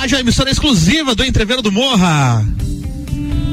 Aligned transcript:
Rádio, 0.00 0.16
a 0.16 0.20
emissora 0.20 0.50
exclusiva 0.50 1.14
do 1.14 1.22
Entreveiro 1.22 1.60
do 1.60 1.70
Morra. 1.70 2.42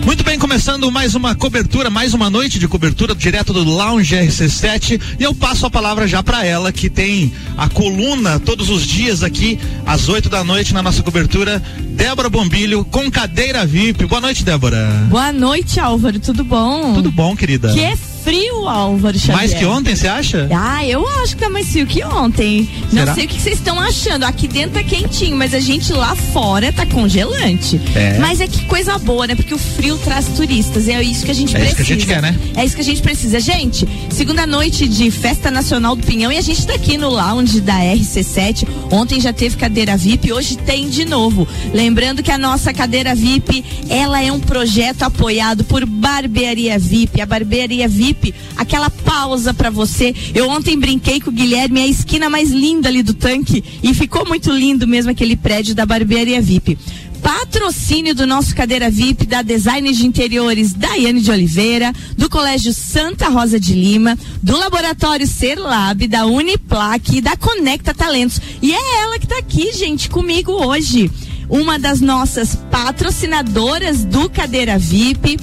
Muito 0.06 0.24
bem, 0.24 0.40
começando 0.40 0.90
mais 0.90 1.14
uma 1.14 1.36
cobertura, 1.36 1.90
mais 1.90 2.14
uma 2.14 2.30
noite 2.30 2.58
de 2.58 2.70
cobertura 2.70 3.14
direto 3.14 3.52
do 3.52 3.66
Lounge 3.66 4.16
RC7 4.16 5.02
e 5.20 5.24
eu 5.24 5.36
passo 5.36 5.66
a 5.66 5.70
palavra 5.70 6.08
já 6.08 6.24
para 6.24 6.46
ela 6.46 6.72
que 6.72 6.90
tem 6.90 7.34
a 7.58 7.68
coluna 7.68 8.40
todos 8.40 8.70
os 8.70 8.88
dias 8.88 9.24
aqui 9.24 9.60
às 9.86 10.08
8 10.08 10.30
da 10.30 10.42
noite 10.42 10.74
na 10.74 10.82
nossa 10.82 11.04
cobertura, 11.04 11.62
Débora 11.80 12.30
Bombilho 12.30 12.86
com 12.86 13.12
cadeira 13.12 13.66
VIP. 13.66 14.06
Boa 14.06 14.22
noite, 14.22 14.46
Débora. 14.46 14.88
Boa 15.10 15.34
noite, 15.34 15.82
Álvaro. 15.82 16.18
Tudo 16.18 16.46
bom? 16.46 16.94
Tudo 16.94 17.12
bom, 17.12 17.36
querida. 17.36 17.74
Que 17.74 17.82
frio, 18.28 18.68
Álvaro 18.68 19.18
Xavier. 19.18 19.38
Mais 19.38 19.54
que 19.54 19.66
ontem, 19.66 19.96
você 19.96 20.06
acha? 20.06 20.50
Ah, 20.52 20.86
eu 20.86 21.08
acho 21.22 21.38
que 21.38 21.42
tá 21.42 21.50
mais 21.50 21.72
frio 21.72 21.88
que 21.88 22.04
ontem. 22.04 22.68
Será? 22.90 23.06
Não 23.06 23.16
sei 23.16 23.24
o 23.24 23.28
que 23.30 23.42
vocês 23.42 23.56
estão 23.56 23.80
achando. 23.80 24.26
Aqui 24.26 24.50
dentro 24.50 24.72
tá 24.72 24.84
quentinho, 24.84 25.38
mas 25.38 25.54
a 25.54 25.62
gente 25.62 25.94
lá 25.94 26.14
fora 26.14 26.74
tá 26.74 26.86
congelante. 26.86 27.80
É. 27.96 28.18
Mas 28.20 28.42
é 28.42 28.48
que 28.48 28.66
coisa 28.66 28.98
boa, 28.98 29.28
né? 29.28 29.34
Porque 29.34 29.54
o 29.54 29.58
frio 29.58 29.98
traz 30.00 30.26
turistas. 30.36 30.90
É 30.90 31.02
isso 31.02 31.24
que 31.24 31.32
a 31.32 31.34
gente 31.34 31.56
é 31.56 31.60
precisa. 31.60 31.64
É 31.64 31.68
isso 31.68 31.76
que 31.76 31.82
a 31.82 31.96
gente 31.96 32.06
quer, 32.06 32.22
né? 32.22 32.38
É 32.58 32.66
isso 32.66 32.76
que 32.76 32.82
a 32.82 32.84
gente 32.84 33.02
precisa. 33.02 33.40
Gente, 33.40 33.88
segunda 34.10 34.46
noite 34.46 34.90
de 34.90 35.10
Festa 35.10 35.50
Nacional 35.50 35.96
do 35.96 36.06
Pinhão 36.06 36.30
e 36.30 36.38
a 36.38 36.42
gente 36.42 36.68
tá 36.68 36.74
aqui 36.74 36.98
no 36.98 37.10
lounge 37.10 37.62
da 37.62 37.80
RC7. 37.80 38.68
Ontem 38.92 39.22
já 39.22 39.32
teve 39.32 39.56
cadeira 39.56 39.96
VIP, 39.96 40.34
hoje 40.34 40.58
tem 40.58 40.90
de 40.90 41.06
novo. 41.06 41.48
Lembrando 41.74 42.22
que 42.22 42.32
a 42.32 42.38
nossa 42.38 42.74
cadeira 42.74 43.16
VIP, 43.16 43.64
ela 43.88 44.22
é 44.22 44.30
um 44.34 44.40
projeto 44.40 45.04
apoiado 45.04 45.64
por 45.64 45.86
Barbearia 45.86 46.78
VIP. 46.78 47.22
A 47.22 47.26
Barbearia 47.26 47.88
VIP 47.88 48.17
VIP, 48.18 48.34
aquela 48.58 48.90
pausa 48.90 49.54
para 49.54 49.70
você. 49.70 50.14
Eu 50.34 50.50
ontem 50.50 50.78
brinquei 50.78 51.22
com 51.22 51.30
o 51.30 51.34
Guilherme, 51.34 51.82
a 51.82 51.88
esquina 51.88 52.30
mais 52.30 52.50
linda 52.50 52.90
ali 52.90 53.04
do 53.04 53.14
tanque, 53.14 53.64
e 53.82 53.94
ficou 53.94 54.26
muito 54.28 54.52
lindo 54.52 54.88
mesmo 54.88 55.12
aquele 55.12 55.36
prédio 55.36 55.76
da 55.76 55.86
barbearia 55.86 56.42
VIP 56.42 56.78
patrocínio 57.18 58.14
do 58.14 58.28
nosso 58.28 58.56
cadeira 58.56 58.92
VIP 58.92 59.26
da 59.26 59.42
Design 59.42 59.92
de 59.92 60.06
Interiores 60.06 60.72
Daiane 60.72 61.20
de 61.20 61.32
Oliveira, 61.32 61.92
do 62.16 62.30
Colégio 62.30 62.72
Santa 62.72 63.28
Rosa 63.28 63.60
de 63.60 63.74
Lima, 63.74 64.18
do 64.42 64.56
Laboratório 64.56 65.28
Serlab, 65.28 66.08
da 66.08 66.28
Uniplac 66.28 67.18
e 67.18 67.20
da 67.20 67.36
Conecta 67.36 67.92
Talentos. 67.92 68.40
E 68.62 68.72
é 68.72 69.02
ela 69.02 69.18
que 69.18 69.26
está 69.26 69.40
aqui, 69.40 69.74
gente, 69.74 70.10
comigo 70.10 70.52
hoje. 70.52 71.10
Uma 71.50 71.80
das 71.80 72.00
nossas 72.00 72.56
patrocinadoras 72.70 74.06
do 74.06 74.30
Cadeira 74.30 74.78
VIP 74.78 75.38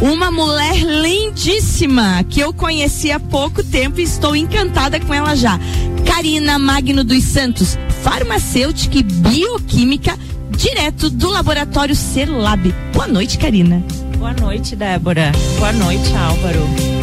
uma 0.00 0.30
mulher 0.30 0.76
lindíssima 0.76 2.24
que 2.24 2.40
eu 2.40 2.52
conheci 2.52 3.10
há 3.10 3.18
pouco 3.18 3.62
tempo 3.62 4.00
e 4.00 4.04
estou 4.04 4.36
encantada 4.36 5.00
com 5.00 5.12
ela 5.12 5.34
já. 5.34 5.58
Karina 6.06 6.58
Magno 6.58 7.02
dos 7.04 7.24
Santos, 7.24 7.78
farmacêutica 8.02 8.98
e 8.98 9.02
bioquímica, 9.02 10.18
direto 10.50 11.10
do 11.10 11.28
laboratório 11.30 11.94
Serlab. 11.94 12.74
Boa 12.92 13.06
noite, 13.06 13.38
Karina. 13.38 13.82
Boa 14.16 14.32
noite, 14.32 14.74
Débora. 14.74 15.32
Boa 15.58 15.72
noite, 15.72 16.14
Álvaro 16.16 16.97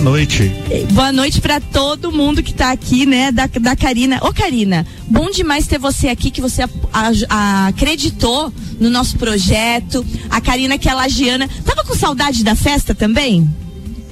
noite. 0.00 0.52
Boa 0.92 1.12
noite 1.12 1.40
para 1.40 1.60
todo 1.60 2.12
mundo 2.12 2.42
que 2.42 2.54
tá 2.54 2.70
aqui, 2.70 3.04
né? 3.04 3.32
Da, 3.32 3.46
da 3.46 3.76
Karina. 3.76 4.18
Ô, 4.22 4.32
Karina, 4.32 4.86
bom 5.08 5.30
demais 5.30 5.66
ter 5.66 5.78
você 5.78 6.08
aqui, 6.08 6.30
que 6.30 6.40
você 6.40 6.62
a, 6.62 6.68
a, 7.28 7.66
acreditou 7.68 8.52
no 8.80 8.90
nosso 8.90 9.16
projeto. 9.16 10.04
A 10.30 10.40
Karina, 10.40 10.78
que 10.78 10.88
é 10.88 10.94
lagiana. 10.94 11.48
Tava 11.64 11.84
com 11.84 11.94
saudade 11.94 12.44
da 12.44 12.54
festa 12.54 12.94
também? 12.94 13.48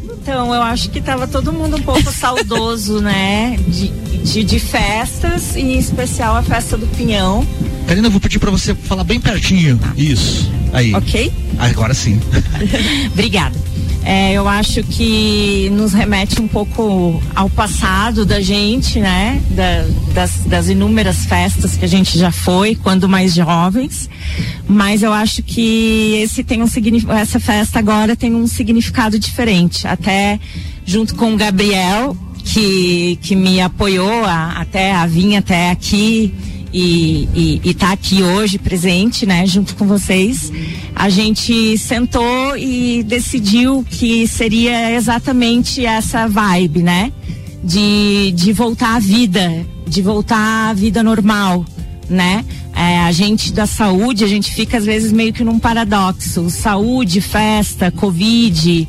Então, 0.03 0.53
eu 0.53 0.63
acho 0.63 0.91
que 0.91 1.01
tava 1.01 1.27
todo 1.29 1.53
mundo 1.53 1.77
um 1.77 1.83
pouco 1.83 2.11
saudoso, 2.13 3.01
né? 3.01 3.57
De, 3.69 3.89
de, 4.25 4.45
de, 4.45 4.59
festas 4.59 5.55
e 5.55 5.61
em 5.61 5.79
especial 5.79 6.37
a 6.37 6.43
festa 6.43 6.77
do 6.77 6.87
Pinhão. 6.89 7.47
Karina, 7.87 8.09
eu 8.09 8.11
vou 8.11 8.21
pedir 8.21 8.39
para 8.41 8.51
você 8.51 8.75
falar 8.75 9.05
bem 9.05 9.21
pertinho. 9.21 9.79
Isso. 9.97 10.51
Aí. 10.73 10.93
Ok? 10.95 11.33
Agora 11.59 11.95
sim. 11.95 12.21
Obrigada. 13.13 13.76
É, 14.09 14.35
eu 14.35 14.47
acho 14.47 14.85
que 14.85 15.69
nos 15.73 15.93
remete 15.93 16.41
um 16.41 16.47
pouco 16.47 17.21
ao 17.35 17.51
passado 17.51 18.25
da 18.25 18.41
gente, 18.41 19.01
né? 19.01 19.43
Da, 19.51 19.85
das, 20.15 20.31
das, 20.47 20.69
inúmeras 20.69 21.27
festas 21.27 21.77
que 21.77 21.85
a 21.85 21.89
gente 21.89 22.17
já 22.17 22.31
foi 22.31 22.77
quando 22.77 23.09
mais 23.09 23.35
jovens. 23.35 24.09
Mas 24.69 25.03
eu 25.03 25.13
acho 25.13 25.43
que 25.43 26.21
esse 26.23 26.45
tem 26.45 26.63
um 26.63 26.69
essa 27.19 27.41
festa 27.41 27.81
agora 27.81 28.15
tem 28.15 28.33
um 28.33 28.47
significado 28.47 29.19
diferente. 29.19 29.89
Até 29.89 30.39
junto 30.85 31.17
com 31.17 31.35
o 31.35 31.37
Gabriel, 31.37 32.17
que, 32.45 33.19
que 33.21 33.35
me 33.35 33.61
apoiou 33.61 34.25
a, 34.25 34.53
até 34.61 34.95
a 34.95 35.05
vir 35.05 35.35
até 35.35 35.73
aqui 35.73 36.33
e 36.73 37.61
está 37.65 37.93
aqui 37.93 38.23
hoje 38.23 38.59
presente, 38.59 39.25
né, 39.25 39.47
junto 39.47 39.75
com 39.77 39.87
vocês, 39.87 40.53
a 40.95 41.09
gente 41.09 41.79
sentou 41.79 42.57
e 42.57 43.03
decidiu 43.03 43.85
que 43.89 44.27
seria 44.27 44.93
exatamente 44.93 45.85
essa 45.85 46.27
vibe, 46.27 46.83
né? 46.83 47.13
De, 47.63 48.33
de 48.33 48.53
voltar 48.53 48.97
à 48.97 48.99
vida, 48.99 49.51
de 49.87 50.03
voltar 50.03 50.71
à 50.71 50.73
vida 50.73 51.03
normal, 51.03 51.65
né? 52.09 52.45
É, 52.75 53.01
a 53.01 53.11
gente 53.11 53.53
da 53.53 53.67
saúde, 53.67 54.23
a 54.23 54.29
gente 54.29 54.53
fica 54.55 54.77
às 54.77 54.85
vezes 54.85 55.11
meio 55.11 55.33
que 55.33 55.43
num 55.43 55.59
paradoxo. 55.59 56.51
Saúde, 56.51 57.21
festa, 57.23 57.91
Covid 57.91 58.87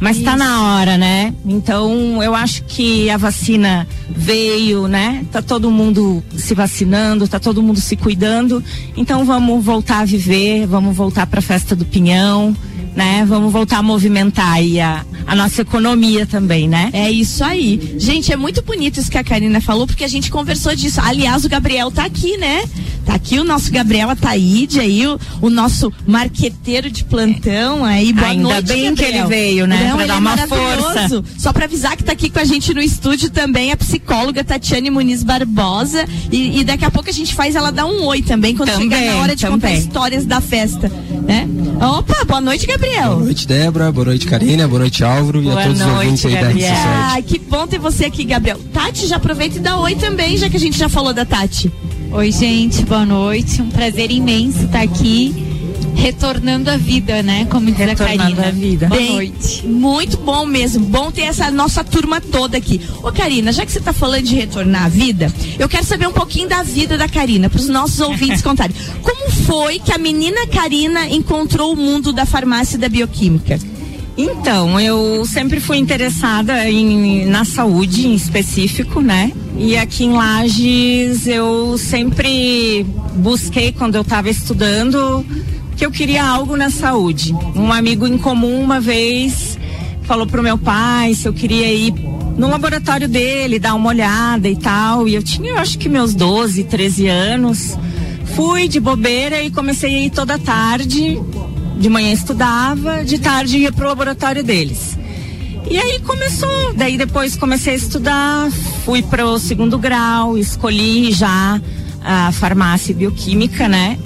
mas 0.00 0.18
está 0.18 0.36
na 0.36 0.62
hora, 0.62 0.98
né? 0.98 1.34
Então, 1.44 2.22
eu 2.22 2.34
acho 2.34 2.64
que 2.64 3.08
a 3.10 3.16
vacina 3.16 3.86
veio, 4.08 4.86
né? 4.86 5.24
Tá 5.30 5.40
todo 5.40 5.70
mundo 5.70 6.22
se 6.36 6.54
vacinando, 6.54 7.26
tá 7.26 7.38
todo 7.38 7.62
mundo 7.62 7.80
se 7.80 7.96
cuidando. 7.96 8.62
Então, 8.96 9.24
vamos 9.24 9.64
voltar 9.64 10.00
a 10.00 10.04
viver, 10.04 10.66
vamos 10.66 10.96
voltar 10.96 11.26
para 11.26 11.38
a 11.38 11.42
festa 11.42 11.74
do 11.74 11.84
Pinhão 11.84 12.54
né? 12.96 13.26
Vamos 13.28 13.52
voltar 13.52 13.78
a 13.78 13.82
movimentar 13.82 14.54
aí 14.54 14.80
a, 14.80 15.04
a 15.26 15.36
nossa 15.36 15.60
economia 15.60 16.24
também, 16.24 16.66
né? 16.66 16.88
É 16.94 17.10
isso 17.10 17.44
aí. 17.44 17.94
Gente, 17.98 18.32
é 18.32 18.36
muito 18.36 18.62
bonito 18.62 18.98
isso 18.98 19.10
que 19.10 19.18
a 19.18 19.22
Karina 19.22 19.60
falou, 19.60 19.86
porque 19.86 20.02
a 20.02 20.08
gente 20.08 20.30
conversou 20.30 20.74
disso. 20.74 20.98
Aliás, 21.02 21.44
o 21.44 21.48
Gabriel 21.48 21.90
tá 21.90 22.06
aqui, 22.06 22.38
né? 22.38 22.64
Tá 23.06 23.14
aqui 23.14 23.38
o 23.38 23.44
nosso 23.44 23.70
Gabriel 23.70 24.10
Ataíde 24.10 24.80
aí, 24.80 25.06
o, 25.06 25.16
o 25.40 25.48
nosso 25.48 25.92
marqueteiro 26.04 26.90
de 26.90 27.04
plantão 27.04 27.84
aí. 27.84 28.12
Boa 28.12 28.26
Ainda 28.28 28.42
noite, 28.42 28.66
bem 28.66 28.84
Gabriel. 28.86 28.96
que 28.96 29.16
ele 29.16 29.26
veio, 29.28 29.66
né? 29.66 29.88
Não, 29.88 29.96
pra 29.96 30.06
dar 30.06 30.14
é 30.14 30.18
uma 30.18 30.36
força. 30.36 31.24
Só 31.38 31.52
pra 31.52 31.66
avisar 31.66 31.96
que 31.96 32.02
tá 32.02 32.12
aqui 32.12 32.28
com 32.28 32.40
a 32.40 32.44
gente 32.44 32.74
no 32.74 32.80
estúdio 32.82 33.30
também 33.30 33.70
a 33.70 33.76
psicóloga 33.76 34.42
Tatiane 34.42 34.90
Muniz 34.90 35.22
Barbosa. 35.22 36.04
E, 36.32 36.58
e 36.60 36.64
daqui 36.64 36.84
a 36.84 36.90
pouco 36.90 37.08
a 37.08 37.12
gente 37.12 37.32
faz 37.32 37.54
ela 37.54 37.70
dar 37.70 37.86
um 37.86 38.04
oi 38.06 38.22
também, 38.22 38.56
quando 38.56 38.70
também, 38.70 38.90
chegar 38.90 39.12
na 39.14 39.20
hora 39.22 39.36
de 39.36 39.42
também. 39.42 39.60
contar 39.60 39.72
histórias 39.74 40.24
da 40.26 40.40
festa, 40.40 40.90
né? 41.22 41.48
Opa, 41.80 42.24
boa 42.24 42.40
noite, 42.40 42.66
Gabriel. 42.66 43.10
Boa 43.14 43.24
noite, 43.24 43.46
Débora. 43.46 43.92
Boa 43.92 44.06
noite, 44.06 44.26
Karina. 44.26 44.66
Boa 44.66 44.80
noite, 44.80 45.04
Álvaro. 45.04 45.40
Boa 45.42 45.54
e 45.54 45.58
a 45.58 45.62
todos 45.62 45.78
noite, 45.78 45.92
os 45.92 45.96
ouvintes 45.96 46.26
aí 46.26 46.32
Gabriel. 46.34 46.70
da 46.70 46.76
RC7. 46.76 47.12
Ai, 47.12 47.22
que 47.22 47.38
bom 47.38 47.66
ter 47.68 47.78
você 47.78 48.06
aqui, 48.06 48.24
Gabriel. 48.24 48.58
Tati, 48.72 49.06
já 49.06 49.16
aproveita 49.16 49.58
e 49.58 49.60
dá 49.60 49.78
oi 49.78 49.94
também, 49.94 50.36
já 50.36 50.50
que 50.50 50.56
a 50.56 50.60
gente 50.60 50.76
já 50.76 50.88
falou 50.88 51.14
da 51.14 51.24
Tati. 51.24 51.70
Oi, 52.12 52.32
gente. 52.32 52.84
Boa 52.84 53.04
noite. 53.04 53.60
Um 53.60 53.68
prazer 53.68 54.10
imenso 54.10 54.64
estar 54.64 54.82
aqui 54.82 55.34
retornando 55.94 56.70
à 56.70 56.76
vida, 56.76 57.22
né? 57.22 57.46
Como 57.50 57.66
diz 57.66 57.78
retornando 57.78 58.22
a 58.22 58.24
Karina. 58.24 58.46
À 58.46 58.50
vida. 58.50 58.86
Boa 58.86 59.00
Bem, 59.00 59.12
noite. 59.12 59.66
Muito 59.66 60.16
bom 60.18 60.46
mesmo. 60.46 60.84
Bom 60.86 61.10
ter 61.10 61.22
essa 61.22 61.50
nossa 61.50 61.82
turma 61.82 62.20
toda 62.20 62.56
aqui. 62.56 62.80
Ô, 63.02 63.10
Karina, 63.10 63.52
já 63.52 63.66
que 63.66 63.72
você 63.72 63.78
está 63.78 63.92
falando 63.92 64.24
de 64.24 64.34
retornar 64.34 64.84
à 64.84 64.88
vida, 64.88 65.32
eu 65.58 65.68
quero 65.68 65.84
saber 65.84 66.06
um 66.06 66.12
pouquinho 66.12 66.48
da 66.48 66.62
vida 66.62 66.96
da 66.96 67.08
Karina, 67.08 67.50
para 67.50 67.60
os 67.60 67.68
nossos 67.68 67.98
ouvintes 68.00 68.40
contarem. 68.42 68.76
Como 69.02 69.30
foi 69.30 69.78
que 69.78 69.92
a 69.92 69.98
menina 69.98 70.46
Karina 70.46 71.08
encontrou 71.08 71.72
o 71.72 71.76
mundo 71.76 72.12
da 72.12 72.24
farmácia 72.24 72.76
e 72.76 72.80
da 72.80 72.88
bioquímica? 72.88 73.58
Então, 74.16 74.80
eu 74.80 75.26
sempre 75.26 75.60
fui 75.60 75.76
interessada 75.76 76.68
em, 76.70 77.26
na 77.26 77.44
saúde 77.44 78.06
em 78.06 78.14
específico, 78.14 79.00
né? 79.00 79.32
E 79.58 79.76
aqui 79.76 80.04
em 80.04 80.12
Lages 80.12 81.26
eu 81.26 81.78
sempre 81.78 82.84
busquei 83.14 83.72
quando 83.72 83.94
eu 83.94 84.02
estava 84.02 84.28
estudando 84.28 85.24
que 85.76 85.84
eu 85.84 85.90
queria 85.90 86.24
algo 86.24 86.56
na 86.56 86.70
saúde. 86.70 87.34
Um 87.54 87.72
amigo 87.72 88.06
em 88.06 88.18
comum 88.18 88.60
uma 88.60 88.80
vez 88.80 89.58
falou 90.02 90.26
pro 90.26 90.42
meu 90.42 90.56
pai 90.56 91.14
se 91.14 91.26
eu 91.26 91.32
queria 91.32 91.72
ir 91.72 91.92
no 92.36 92.48
laboratório 92.48 93.08
dele, 93.08 93.58
dar 93.58 93.74
uma 93.74 93.88
olhada 93.88 94.48
e 94.48 94.56
tal. 94.56 95.08
E 95.08 95.14
eu 95.14 95.22
tinha, 95.22 95.50
eu 95.50 95.58
acho 95.58 95.78
que 95.78 95.88
meus 95.88 96.14
12, 96.14 96.64
13 96.64 97.08
anos. 97.08 97.78
Fui 98.34 98.68
de 98.68 98.78
bobeira 98.78 99.42
e 99.42 99.50
comecei 99.50 99.94
a 99.94 99.98
ir 100.00 100.10
toda 100.10 100.38
tarde. 100.38 101.18
De 101.78 101.88
manhã 101.88 102.12
estudava, 102.12 103.04
de 103.04 103.18
tarde 103.18 103.58
ia 103.58 103.72
pro 103.72 103.86
laboratório 103.86 104.42
deles. 104.42 104.98
E 105.70 105.78
aí 105.78 105.98
começou, 106.00 106.72
daí 106.74 106.96
depois 106.96 107.36
comecei 107.36 107.74
a 107.74 107.76
estudar, 107.76 108.48
fui 108.86 109.02
pro 109.02 109.36
segundo 109.36 109.76
grau, 109.76 110.38
escolhi 110.38 111.10
já 111.10 111.60
a 112.04 112.30
farmácia 112.30 112.94
bioquímica, 112.94 113.68
né? 113.68 113.98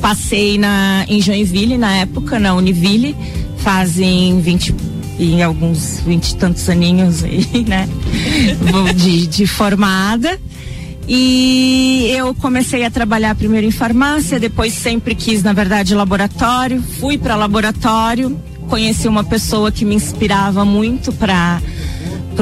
passei 0.00 0.56
na, 0.56 1.04
em 1.08 1.20
Joinville 1.20 1.76
na 1.76 1.94
época, 1.94 2.38
na 2.38 2.54
Univille, 2.54 3.14
fazem 3.58 4.40
20 4.40 4.74
e 5.18 5.42
alguns 5.42 6.00
vinte 6.00 6.30
e 6.30 6.36
tantos 6.36 6.66
aninhos 6.70 7.22
aí, 7.22 7.46
né? 7.68 7.86
de, 8.96 9.26
de 9.26 9.46
formada. 9.46 10.40
E 11.06 12.10
eu 12.16 12.34
comecei 12.34 12.86
a 12.86 12.90
trabalhar 12.90 13.34
primeiro 13.34 13.66
em 13.66 13.70
farmácia, 13.70 14.40
depois 14.40 14.72
sempre 14.72 15.14
quis, 15.14 15.42
na 15.42 15.52
verdade, 15.52 15.94
laboratório. 15.94 16.82
Fui 16.98 17.18
para 17.18 17.36
laboratório, 17.36 18.40
conheci 18.70 19.06
uma 19.06 19.24
pessoa 19.24 19.70
que 19.70 19.84
me 19.84 19.94
inspirava 19.94 20.64
muito 20.64 21.12
para 21.12 21.60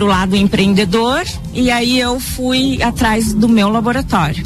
o 0.04 0.08
lado 0.08 0.36
empreendedor 0.36 1.24
e 1.54 1.70
aí 1.70 1.98
eu 1.98 2.20
fui 2.20 2.82
atrás 2.82 3.32
do 3.32 3.48
meu 3.48 3.68
laboratório, 3.68 4.44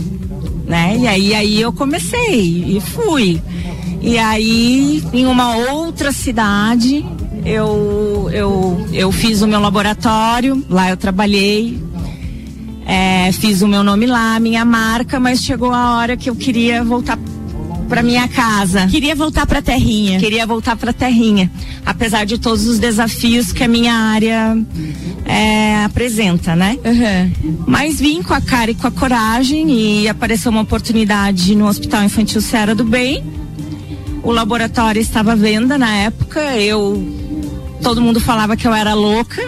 né? 0.67 0.97
E 0.99 1.07
aí 1.07 1.35
aí 1.35 1.61
eu 1.61 1.73
comecei 1.73 2.77
e 2.77 2.81
fui. 2.81 3.41
E 4.01 4.19
aí 4.19 5.03
em 5.13 5.27
uma 5.27 5.57
outra 5.57 6.13
cidade 6.13 7.05
eu 7.45 8.31
eu 8.33 8.87
eu 8.93 9.13
fiz 9.13 9.43
o 9.43 9.47
meu 9.47 9.61
laboratório, 9.61 10.65
lá 10.69 10.91
eu 10.91 10.97
trabalhei, 10.97 11.83
é, 12.87 13.31
fiz 13.33 13.63
o 13.63 13.69
meu 13.69 13.85
nome 13.85 14.07
lá, 14.07 14.39
minha 14.41 14.65
marca, 14.65 15.21
mas 15.21 15.43
chegou 15.43 15.73
a 15.73 15.97
hora 15.97 16.17
que 16.17 16.29
eu 16.29 16.37
queria 16.37 16.83
voltar 16.83 17.19
para 17.91 18.05
minha 18.05 18.29
casa. 18.29 18.87
Queria 18.87 19.17
voltar 19.17 19.45
para 19.47 19.61
terrinha. 19.61 20.21
Queria 20.21 20.47
voltar 20.47 20.77
para 20.77 20.93
terrinha, 20.93 21.51
apesar 21.85 22.25
de 22.25 22.39
todos 22.39 22.67
os 22.69 22.79
desafios 22.79 23.53
que 23.53 23.65
a 23.65 23.69
minha 23.69 23.93
área 23.93 24.57
é, 25.27 25.85
apresenta, 25.85 26.55
né? 26.55 26.79
Uhum. 26.85 27.65
Mas 27.67 27.99
vim 27.99 28.23
com 28.23 28.33
a 28.33 28.41
cara 28.41 28.71
e 28.71 28.75
com 28.77 28.87
a 28.87 28.93
coragem 28.93 29.69
e 29.71 30.09
apareceu 30.09 30.53
uma 30.53 30.61
oportunidade 30.61 31.57
no 31.57 31.67
Hospital 31.67 32.05
Infantil 32.05 32.41
Serra 32.41 32.77
do 32.77 32.85
Bem. 32.85 33.25
O 34.23 34.31
laboratório 34.31 35.03
estava 35.03 35.33
à 35.33 35.35
venda 35.35 35.77
na 35.77 35.93
época. 35.97 36.41
Eu 36.59 37.03
todo 37.83 38.01
mundo 38.01 38.21
falava 38.21 38.57
que 38.57 38.69
eu 38.69 38.73
era 38.73 38.95
louca, 38.95 39.43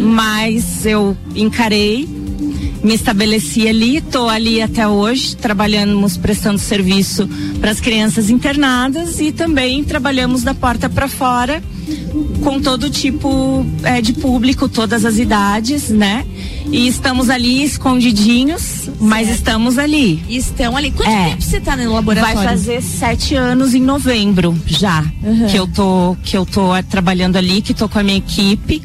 mas 0.00 0.84
eu 0.84 1.16
encarei 1.36 2.23
me 2.84 2.94
estabeleci 2.94 3.66
ali, 3.66 3.96
estou 3.96 4.28
ali 4.28 4.60
até 4.60 4.86
hoje, 4.86 5.34
trabalhamos 5.34 6.18
prestando 6.18 6.58
serviço 6.58 7.26
para 7.58 7.70
as 7.70 7.80
crianças 7.80 8.28
internadas 8.28 9.20
e 9.20 9.32
também 9.32 9.82
trabalhamos 9.82 10.42
da 10.42 10.54
porta 10.54 10.88
para 10.90 11.08
fora 11.08 11.62
com 12.42 12.60
todo 12.60 12.90
tipo 12.90 13.64
é, 13.82 14.02
de 14.02 14.12
público, 14.12 14.68
todas 14.68 15.04
as 15.04 15.18
idades, 15.18 15.88
né? 15.88 16.26
E 16.70 16.86
estamos 16.86 17.30
ali 17.30 17.64
escondidinhos, 17.64 18.62
certo. 18.62 19.04
mas 19.04 19.30
estamos 19.30 19.78
ali. 19.78 20.22
Estão 20.28 20.76
ali. 20.76 20.90
Quanto 20.90 21.10
é, 21.10 21.30
tempo 21.30 21.42
você 21.42 21.56
está 21.56 21.76
no 21.76 21.92
laboratório? 21.92 22.36
Vai 22.36 22.44
fazer 22.44 22.82
sete 22.82 23.34
anos 23.34 23.74
em 23.74 23.80
novembro 23.80 24.56
já 24.66 25.04
uhum. 25.22 25.46
que 25.46 25.56
eu 25.56 25.66
tô 25.66 26.16
que 26.22 26.36
eu 26.36 26.44
tô 26.44 26.70
trabalhando 26.90 27.36
ali, 27.36 27.62
que 27.62 27.72
tô 27.72 27.88
com 27.88 27.98
a 27.98 28.02
minha 28.02 28.18
equipe 28.18 28.82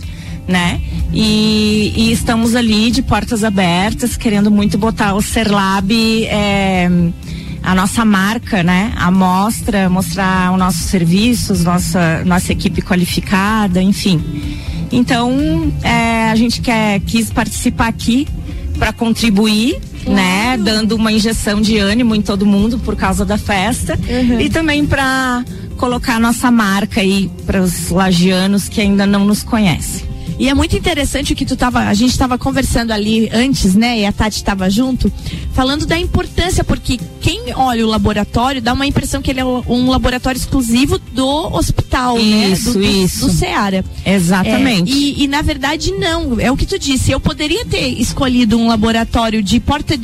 né? 0.50 0.82
E, 1.14 1.94
e, 1.96 2.12
estamos 2.12 2.56
ali 2.56 2.92
de 2.92 3.02
portas 3.02 3.44
abertas, 3.44 4.18
querendo 4.18 4.52
muito 4.52 4.78
botar 4.78 5.14
o 5.14 5.22
Serlab, 5.22 5.92
é, 6.26 6.90
a 7.64 7.76
nossa 7.76 8.04
marca, 8.04 8.64
né? 8.64 8.92
A 8.96 9.12
mostra, 9.12 9.90
mostrar 9.90 10.52
os 10.52 10.60
nossos 10.60 10.82
serviços, 10.82 11.64
nossa, 11.64 12.24
nossa 12.26 12.52
equipe 12.52 12.82
qualificada, 12.82 13.82
enfim. 13.82 14.22
Então, 14.92 15.72
é, 15.84 16.32
a 16.32 16.36
gente 16.36 16.62
quer, 16.62 17.00
quis 17.02 17.30
participar 17.30 17.88
aqui 17.88 18.28
para 18.78 18.92
contribuir 18.92 19.80
né, 20.08 20.58
dando 20.58 20.96
uma 20.96 21.12
injeção 21.12 21.62
de 21.62 21.78
ânimo 21.78 22.16
em 22.16 22.22
todo 22.22 22.46
mundo 22.46 22.80
por 22.80 22.96
causa 22.96 23.26
da 23.26 23.38
festa 23.38 24.00
uhum. 24.08 24.40
e 24.40 24.50
também 24.50 24.86
para 24.86 25.44
colocar 25.78 26.16
a 26.16 26.20
nossa 26.20 26.50
marca 26.50 27.02
aí 27.02 27.30
para 27.46 27.62
os 27.62 27.90
lagianos 27.90 28.68
que 28.68 28.82
ainda 28.82 29.06
não 29.06 29.26
nos 29.26 29.44
conhecem. 29.44 30.09
E 30.40 30.48
é 30.48 30.54
muito 30.54 30.76
interessante 30.76 31.34
o 31.34 31.36
que 31.36 31.46
tu 31.46 31.58
tava, 31.58 31.80
a 31.80 31.94
gente 31.94 32.12
estava 32.12 32.38
conversando 32.38 32.92
ali 32.92 33.30
antes, 33.34 33.76
né? 33.76 34.00
E 34.00 34.06
a 34.06 34.12
Tati 34.14 34.38
estava 34.38 34.70
junto, 34.70 35.12
falando 35.52 35.86
da 35.86 36.00
importância, 36.00 36.64
porque 36.64 36.98
quem 37.20 37.54
olha 37.54 37.86
o 37.86 37.90
laboratório 37.90 38.62
dá 38.62 38.72
uma 38.72 38.88
impressão 38.88 39.22
que 39.22 39.30
ele 39.30 39.42
é 39.42 39.46
um 39.46 39.90
laboratório 39.90 40.40
exclusivo 40.40 40.98
do 40.98 41.28
hospital, 41.54 42.18
isso, 42.18 42.80
né? 42.80 42.88
Do, 42.88 42.96
isso, 43.04 43.28
do, 43.28 43.34
Ceará. 43.34 43.84
Exatamente. 44.06 44.90
É, 44.90 44.96
e, 44.96 45.24
e, 45.24 45.28
na 45.28 45.42
verdade 45.42 45.92
não, 45.92 46.40
é 46.40 46.50
o 46.50 46.56
que 46.56 46.66
tu 46.66 46.80
disse. 46.80 47.12
Eu 47.12 47.20
poderia 47.20 47.66
ter 47.66 47.90
escolhido 48.00 48.58
um 48.58 48.70
laboratório 48.70 49.44
de 49.44 49.60
porta 49.60 50.00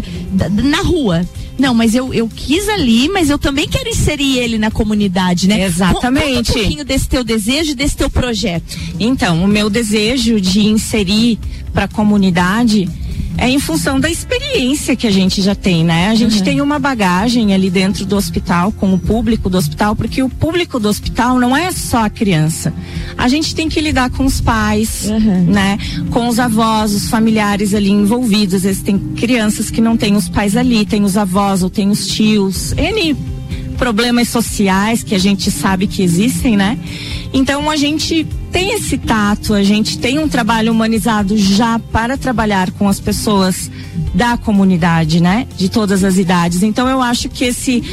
na 0.52 0.82
rua 0.82 1.26
não, 1.58 1.74
mas 1.74 1.96
eu, 1.96 2.14
eu 2.14 2.28
quis 2.28 2.68
ali, 2.68 3.08
mas 3.08 3.30
eu 3.30 3.40
também 3.40 3.68
quero 3.68 3.88
inserir 3.88 4.40
ele 4.40 4.58
na 4.58 4.70
comunidade, 4.70 5.48
né? 5.48 5.64
Exatamente. 5.64 6.28
Conta 6.28 6.52
um 6.52 6.62
pouquinho 6.62 6.86
desse 6.86 7.08
teu 7.08 7.24
desejo, 7.24 7.76
desse 7.76 7.96
teu 7.96 8.10
projeto. 8.10 8.78
Então, 9.00 9.44
o 9.44 9.48
meu 9.48 9.70
desejo 9.70 10.40
de 10.42 10.66
inserir 10.68 11.40
para 11.74 11.86
a 11.86 11.88
comunidade 11.88 12.90
é 13.38 13.50
em 13.50 13.60
função 13.60 14.00
da 14.00 14.10
experiência 14.10 14.96
que 14.96 15.06
a 15.06 15.12
gente 15.12 15.42
já 15.42 15.54
tem, 15.54 15.84
né? 15.84 16.10
A 16.10 16.16
gente 16.16 16.38
uhum. 16.38 16.44
tem 16.44 16.62
uma 16.62 16.80
bagagem 16.80 17.54
ali 17.54 17.70
dentro 17.70 18.06
do 18.06 18.16
hospital, 18.16 18.72
com 18.72 18.94
o 18.94 19.00
público 19.00 19.50
do 19.50 19.58
hospital, 19.58 19.96
porque 19.96 20.24
o 20.24 20.30
público 20.30 20.80
do 20.80 20.88
hospital 20.88 21.40
não 21.40 21.56
é 21.56 21.72
só 21.72 22.06
a 22.06 22.10
criança. 22.10 22.74
A 23.18 23.28
gente 23.28 23.54
tem 23.54 23.68
que 23.68 23.82
lidar 23.82 24.10
com 24.10 24.26
os 24.26 24.40
pais, 24.40 25.10
uhum. 25.10 25.46
né? 25.46 25.78
Com 26.12 26.28
os 26.28 26.40
avós, 26.40 26.94
os 26.94 27.10
familiares 27.10 27.74
ali 27.74 27.90
envolvidos. 27.90 28.56
Às 28.56 28.64
vezes 28.64 28.82
tem 28.82 28.98
crianças 28.98 29.70
que 29.70 29.82
não 29.82 29.98
têm 29.98 30.16
os 30.16 30.30
pais 30.30 30.56
ali, 30.56 30.86
tem 30.86 31.04
os 31.04 31.18
avós 31.18 31.64
ou 31.64 31.70
tem 31.70 31.90
os 31.90 32.08
tios. 32.08 32.74
N 32.74 33.16
problemas 33.76 34.30
sociais 34.30 35.04
que 35.04 35.14
a 35.14 35.20
gente 35.20 35.52
sabe 35.52 35.86
que 35.86 36.02
existem, 36.02 36.56
né? 36.56 36.78
Então 37.34 37.70
a 37.70 37.76
gente 37.76 38.26
tem 38.56 38.72
esse 38.72 38.98
tato, 38.98 39.54
a 39.54 39.64
gente 39.64 40.00
tem 40.00 40.18
um 40.18 40.30
trabalho 40.30 40.72
humanizado 40.72 41.38
já 41.38 41.78
para 41.78 42.18
trabalhar 42.18 42.72
com 42.72 42.88
as 42.88 43.02
pessoas 43.02 43.70
da 44.14 44.38
comunidade, 44.38 45.22
né? 45.22 45.46
De 45.58 45.68
todas 45.68 46.06
as 46.06 46.18
idades. 46.18 46.64
Então 46.64 46.88
eu 46.88 47.02
acho 47.02 47.28
que 47.28 47.44
esse 47.44 47.84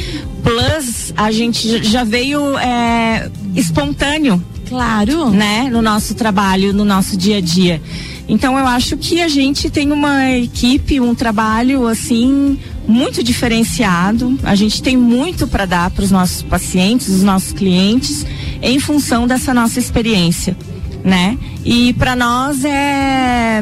plus 0.41 1.13
a 1.17 1.33
gente 1.33 1.83
já 1.83 2.05
veio 2.05 2.57
é, 2.57 3.29
espontâneo. 3.53 4.41
Claro. 4.69 5.31
Né? 5.31 5.69
No 5.69 5.81
nosso 5.81 6.15
trabalho, 6.15 6.71
no 6.71 6.85
nosso 6.85 7.17
dia 7.17 7.39
a 7.39 7.41
dia. 7.41 7.81
Então 8.29 8.57
eu 8.57 8.65
acho 8.65 8.95
que 8.95 9.21
a 9.21 9.27
gente 9.27 9.69
tem 9.69 9.91
uma 9.91 10.31
equipe, 10.31 10.97
um 11.01 11.13
trabalho 11.13 11.85
assim 11.85 12.57
muito 12.87 13.21
diferenciado. 13.21 14.39
A 14.43 14.55
gente 14.55 14.81
tem 14.81 14.95
muito 14.95 15.45
para 15.45 15.65
dar 15.65 15.91
para 15.91 16.05
os 16.05 16.09
nossos 16.09 16.41
pacientes, 16.41 17.09
os 17.09 17.21
nossos 17.21 17.51
clientes 17.51 18.25
em 18.63 18.79
função 18.79 19.27
dessa 19.27 19.53
nossa 19.53 19.77
experiência, 19.77 20.55
né? 21.03 21.37
E 21.65 21.93
para 21.93 22.15
nós 22.15 22.63
é, 22.63 23.61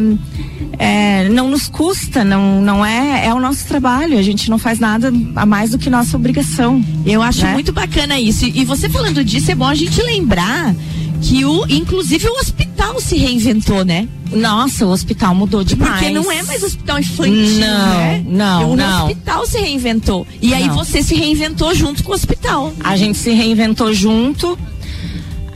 é, 0.78 1.28
não 1.30 1.50
nos 1.50 1.68
custa, 1.68 2.24
não 2.24 2.62
não 2.62 2.86
é 2.86 3.26
é 3.26 3.34
o 3.34 3.40
nosso 3.40 3.66
trabalho. 3.68 4.18
A 4.18 4.22
gente 4.22 4.50
não 4.50 4.60
faz 4.60 4.80
nada 4.80 5.12
a 5.36 5.46
mais 5.46 5.72
do 5.72 5.80
que 5.80 5.90
nossa 5.90 6.16
obrigação. 6.16 6.84
Eu 7.04 7.22
acho 7.22 7.44
né? 7.44 7.54
muito 7.54 7.74
bacana 7.74 8.20
isso. 8.20 8.46
E 8.46 8.64
você 8.64 8.88
falando 8.88 9.24
disso 9.24 9.52
é 9.52 9.56
bom 9.56 9.66
a 9.66 9.76
gente 9.76 10.00
lembrar 10.04 10.76
que 11.22 11.44
o 11.44 11.66
inclusive 11.68 12.28
o 12.28 12.34
hospital 12.40 13.02
se 13.02 13.18
reinventou, 13.18 13.84
né? 13.84 14.08
Nossa, 14.32 14.86
o 14.86 14.90
hospital 14.90 15.36
mudou 15.36 15.64
demais. 15.64 15.94
Porque 15.94 16.10
não 16.10 16.32
é 16.32 16.42
mais 16.44 16.64
hospital 16.64 17.00
infantil, 17.00 17.60
não, 17.60 17.98
né? 17.98 18.24
Não, 18.26 18.72
o 18.72 18.76
não. 18.76 19.02
O 19.02 19.06
hospital 19.08 19.46
se 19.48 19.58
reinventou. 19.60 20.28
E 20.42 20.50
não. 20.50 20.58
aí 20.58 20.70
você 20.70 21.04
se 21.04 21.16
reinventou 21.16 21.74
junto 21.76 22.04
com 22.04 22.12
o 22.12 22.16
hospital. 22.16 22.72
A 22.84 22.96
gente 22.96 23.18
se 23.18 23.32
reinventou 23.32 23.94
junto 23.94 24.58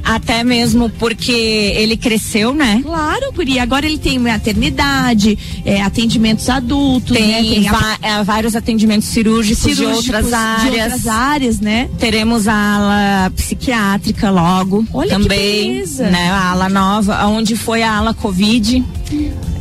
até 0.06 0.44
mesmo 0.44 0.88
porque 0.88 1.32
ele 1.32 1.98
cresceu, 1.98 2.54
né? 2.54 2.80
Claro, 2.84 3.32
Guri. 3.34 3.58
Agora 3.58 3.86
ele 3.88 3.98
tem 3.98 4.20
maternidade, 4.20 5.38
é, 5.66 5.82
atendimentos 5.82 6.48
adultos, 6.48 7.18
tem, 7.18 7.28
né? 7.28 7.42
tem 7.42 7.68
a... 7.68 7.98
é, 8.02 8.24
vários 8.24 8.56
atendimentos 8.56 9.08
cirúrgicos, 9.08 9.64
cirúrgicos, 9.64 10.04
de 10.04 10.12
outras 10.12 10.34
áreas. 10.34 10.62
De 10.62 10.82
outras 10.82 11.08
áreas, 11.08 11.60
né? 11.60 11.90
Teremos 11.98 12.48
a 12.48 12.54
ala 12.54 13.32
psiquiátrica 13.32 14.30
logo. 14.30 14.86
Olha 14.94 15.10
também, 15.10 15.84
né? 15.98 16.30
A 16.30 16.52
ala 16.52 16.70
nova, 16.70 17.26
onde 17.26 17.56
foi 17.56 17.82
a 17.82 17.98
ala 17.98 18.14
Covid 18.14 18.84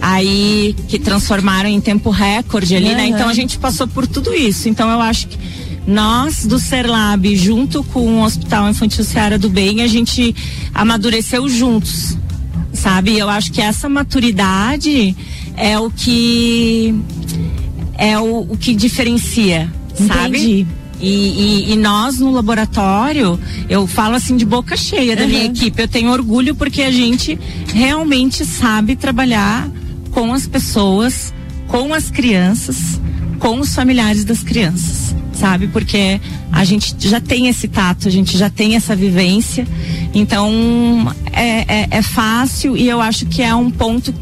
aí 0.00 0.76
que 0.88 0.98
transformaram 0.98 1.68
em 1.68 1.80
tempo 1.80 2.10
recorde 2.10 2.76
ali, 2.76 2.90
uhum. 2.90 2.96
né? 2.96 3.06
Então 3.06 3.28
a 3.28 3.32
gente 3.32 3.58
passou 3.58 3.88
por 3.88 4.06
tudo 4.06 4.34
isso. 4.34 4.68
Então 4.68 4.90
eu 4.90 5.00
acho 5.00 5.28
que 5.28 5.38
nós 5.86 6.46
do 6.46 6.58
Serlab, 6.58 7.36
junto 7.36 7.84
com 7.84 8.20
o 8.20 8.24
Hospital 8.24 8.70
Infantil 8.70 9.04
Seara 9.04 9.38
do 9.38 9.50
Bem, 9.50 9.82
a 9.82 9.86
gente 9.86 10.34
amadureceu 10.74 11.48
juntos, 11.48 12.16
sabe? 12.72 13.18
Eu 13.18 13.28
acho 13.28 13.52
que 13.52 13.60
essa 13.60 13.88
maturidade 13.88 15.14
é 15.56 15.78
o 15.78 15.90
que 15.90 16.94
é 17.98 18.18
o, 18.18 18.40
o 18.52 18.56
que 18.56 18.74
diferencia, 18.74 19.70
Entendi. 19.92 20.08
sabe? 20.08 20.66
E, 21.00 21.08
e, 21.68 21.72
e, 21.72 21.76
nós 21.76 22.18
no 22.18 22.30
laboratório, 22.30 23.38
eu 23.68 23.86
falo 23.86 24.14
assim 24.14 24.36
de 24.36 24.44
boca 24.46 24.74
cheia 24.74 25.14
da 25.14 25.24
uhum. 25.24 25.28
minha 25.28 25.44
equipe, 25.44 25.82
eu 25.82 25.88
tenho 25.88 26.10
orgulho 26.10 26.54
porque 26.54 26.80
a 26.80 26.90
gente 26.90 27.38
realmente 27.74 28.44
sabe 28.46 28.96
trabalhar 28.96 29.68
com 30.12 30.32
as 30.32 30.46
pessoas, 30.46 31.34
com 31.66 31.92
as 31.92 32.10
crianças, 32.10 32.98
com 33.38 33.60
os 33.60 33.74
familiares 33.74 34.24
das 34.24 34.42
crianças 34.42 35.14
sabe? 35.44 35.68
Porque 35.68 36.18
a 36.50 36.64
gente 36.64 36.96
já 36.98 37.20
tem 37.20 37.48
esse 37.48 37.68
tato, 37.68 38.08
a 38.08 38.10
gente 38.10 38.38
já 38.38 38.48
tem 38.48 38.76
essa 38.76 38.96
vivência. 38.96 39.68
Então 40.14 40.50
é, 41.30 41.82
é, 41.82 41.88
é 41.90 42.02
fácil 42.02 42.74
e 42.74 42.88
eu 42.88 42.98
acho 42.98 43.26
que 43.26 43.42
é 43.42 43.54
um 43.54 43.70
ponto 43.70 44.14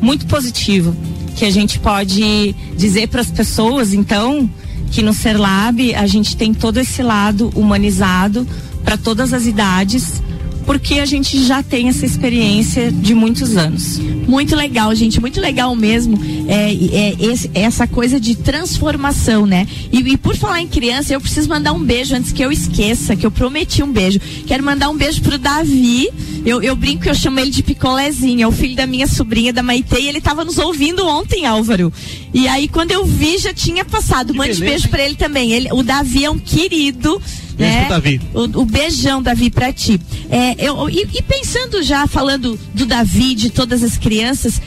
muito 0.00 0.26
positivo 0.26 0.96
que 1.36 1.44
a 1.44 1.50
gente 1.50 1.78
pode 1.78 2.56
dizer 2.76 3.06
para 3.06 3.20
as 3.20 3.30
pessoas, 3.30 3.92
então, 3.92 4.50
que 4.90 5.00
no 5.00 5.14
Serlab 5.14 5.94
a 5.94 6.08
gente 6.08 6.36
tem 6.36 6.52
todo 6.52 6.78
esse 6.78 7.04
lado 7.04 7.52
humanizado 7.54 8.44
para 8.82 8.96
todas 8.96 9.32
as 9.32 9.46
idades 9.46 10.20
porque 10.68 11.00
a 11.00 11.06
gente 11.06 11.42
já 11.44 11.62
tem 11.62 11.88
essa 11.88 12.04
experiência 12.04 12.92
de 12.92 13.14
muitos 13.14 13.56
anos. 13.56 13.96
Muito 13.98 14.54
legal, 14.54 14.94
gente, 14.94 15.18
muito 15.18 15.40
legal 15.40 15.74
mesmo. 15.74 16.20
É, 16.46 16.70
é 16.70 17.16
esse, 17.18 17.50
essa 17.54 17.86
coisa 17.86 18.20
de 18.20 18.36
transformação, 18.36 19.46
né? 19.46 19.66
E, 19.90 20.00
e, 20.00 20.18
por 20.18 20.36
falar 20.36 20.60
em 20.60 20.68
criança, 20.68 21.14
eu 21.14 21.22
preciso 21.22 21.48
mandar 21.48 21.72
um 21.72 21.82
beijo 21.82 22.14
antes 22.14 22.32
que 22.32 22.44
eu 22.44 22.52
esqueça, 22.52 23.16
que 23.16 23.24
eu 23.24 23.30
prometi 23.30 23.82
um 23.82 23.90
beijo. 23.90 24.20
Quero 24.46 24.62
mandar 24.62 24.90
um 24.90 24.94
beijo 24.94 25.22
pro 25.22 25.38
Davi. 25.38 26.10
Eu, 26.44 26.62
eu 26.62 26.76
brinco 26.76 27.04
que 27.04 27.08
eu 27.08 27.14
chamo 27.14 27.40
ele 27.40 27.50
de 27.50 27.62
picolézinho, 27.62 28.42
é 28.42 28.46
o 28.46 28.52
filho 28.52 28.76
da 28.76 28.86
minha 28.86 29.06
sobrinha, 29.06 29.54
da 29.54 29.62
Maite, 29.62 29.98
e 29.98 30.06
ele 30.06 30.18
estava 30.18 30.44
nos 30.44 30.58
ouvindo 30.58 31.06
ontem, 31.06 31.46
Álvaro. 31.46 31.90
E 32.34 32.46
aí, 32.46 32.68
quando 32.68 32.90
eu 32.90 33.06
vi, 33.06 33.38
já 33.38 33.54
tinha 33.54 33.86
passado. 33.86 34.34
Mande 34.34 34.60
beijo 34.60 34.90
para 34.90 35.02
ele 35.02 35.14
também. 35.14 35.50
Ele, 35.50 35.72
o 35.72 35.82
Davi 35.82 36.26
é 36.26 36.30
um 36.30 36.38
querido 36.38 37.18
Beijo 37.58 37.74
né? 37.74 37.80
pro 37.80 37.88
Davi. 37.88 38.20
O, 38.32 38.60
o, 38.62 38.64
beijão, 38.64 39.22
Davi, 39.22 39.50
pra 39.50 39.72
ti. 39.72 40.00
É, 40.30 40.54
eu, 40.58 40.88
e, 40.88 41.06
e 41.12 41.22
pensando 41.22 41.82
já, 41.82 42.06
falando 42.06 42.58
do 42.72 42.86
Davi, 42.86 43.34
de 43.34 43.50
todas 43.50 43.82
as 43.82 43.98
crianças, 43.98 44.62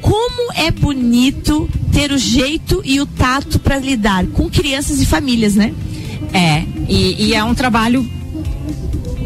como 0.00 0.52
é 0.54 0.70
bonito 0.70 1.68
ter 1.92 2.12
o 2.12 2.18
jeito 2.18 2.80
e 2.84 3.00
o 3.00 3.06
tato 3.06 3.58
para 3.58 3.78
lidar 3.78 4.26
com 4.28 4.48
crianças 4.48 5.00
e 5.00 5.06
famílias, 5.06 5.56
né? 5.56 5.74
É, 6.32 6.62
e, 6.88 7.26
e, 7.28 7.34
é 7.34 7.42
um 7.42 7.54
trabalho 7.54 8.08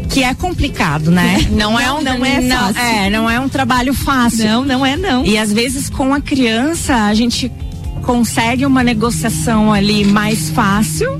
que 0.09 0.23
é 0.23 0.33
complicado, 0.33 1.11
né? 1.11 1.47
Não, 1.51 1.79
é 1.79 1.85
não 1.85 1.93
é 1.93 1.93
um, 1.93 2.01
não 2.01 2.25
é 2.25 2.41
não, 2.41 2.69
é, 2.69 3.09
não 3.09 3.29
é 3.29 3.39
um 3.39 3.47
trabalho 3.47 3.93
fácil. 3.93 4.45
Não, 4.45 4.65
não 4.65 4.85
é 4.85 4.97
não. 4.97 5.25
E 5.25 5.37
às 5.37 5.53
vezes 5.53 5.89
com 5.89 6.13
a 6.13 6.19
criança 6.19 6.95
a 7.05 7.13
gente 7.13 7.51
consegue 8.01 8.65
uma 8.65 8.83
negociação 8.83 9.71
ali 9.71 10.03
mais 10.03 10.49
fácil 10.49 11.17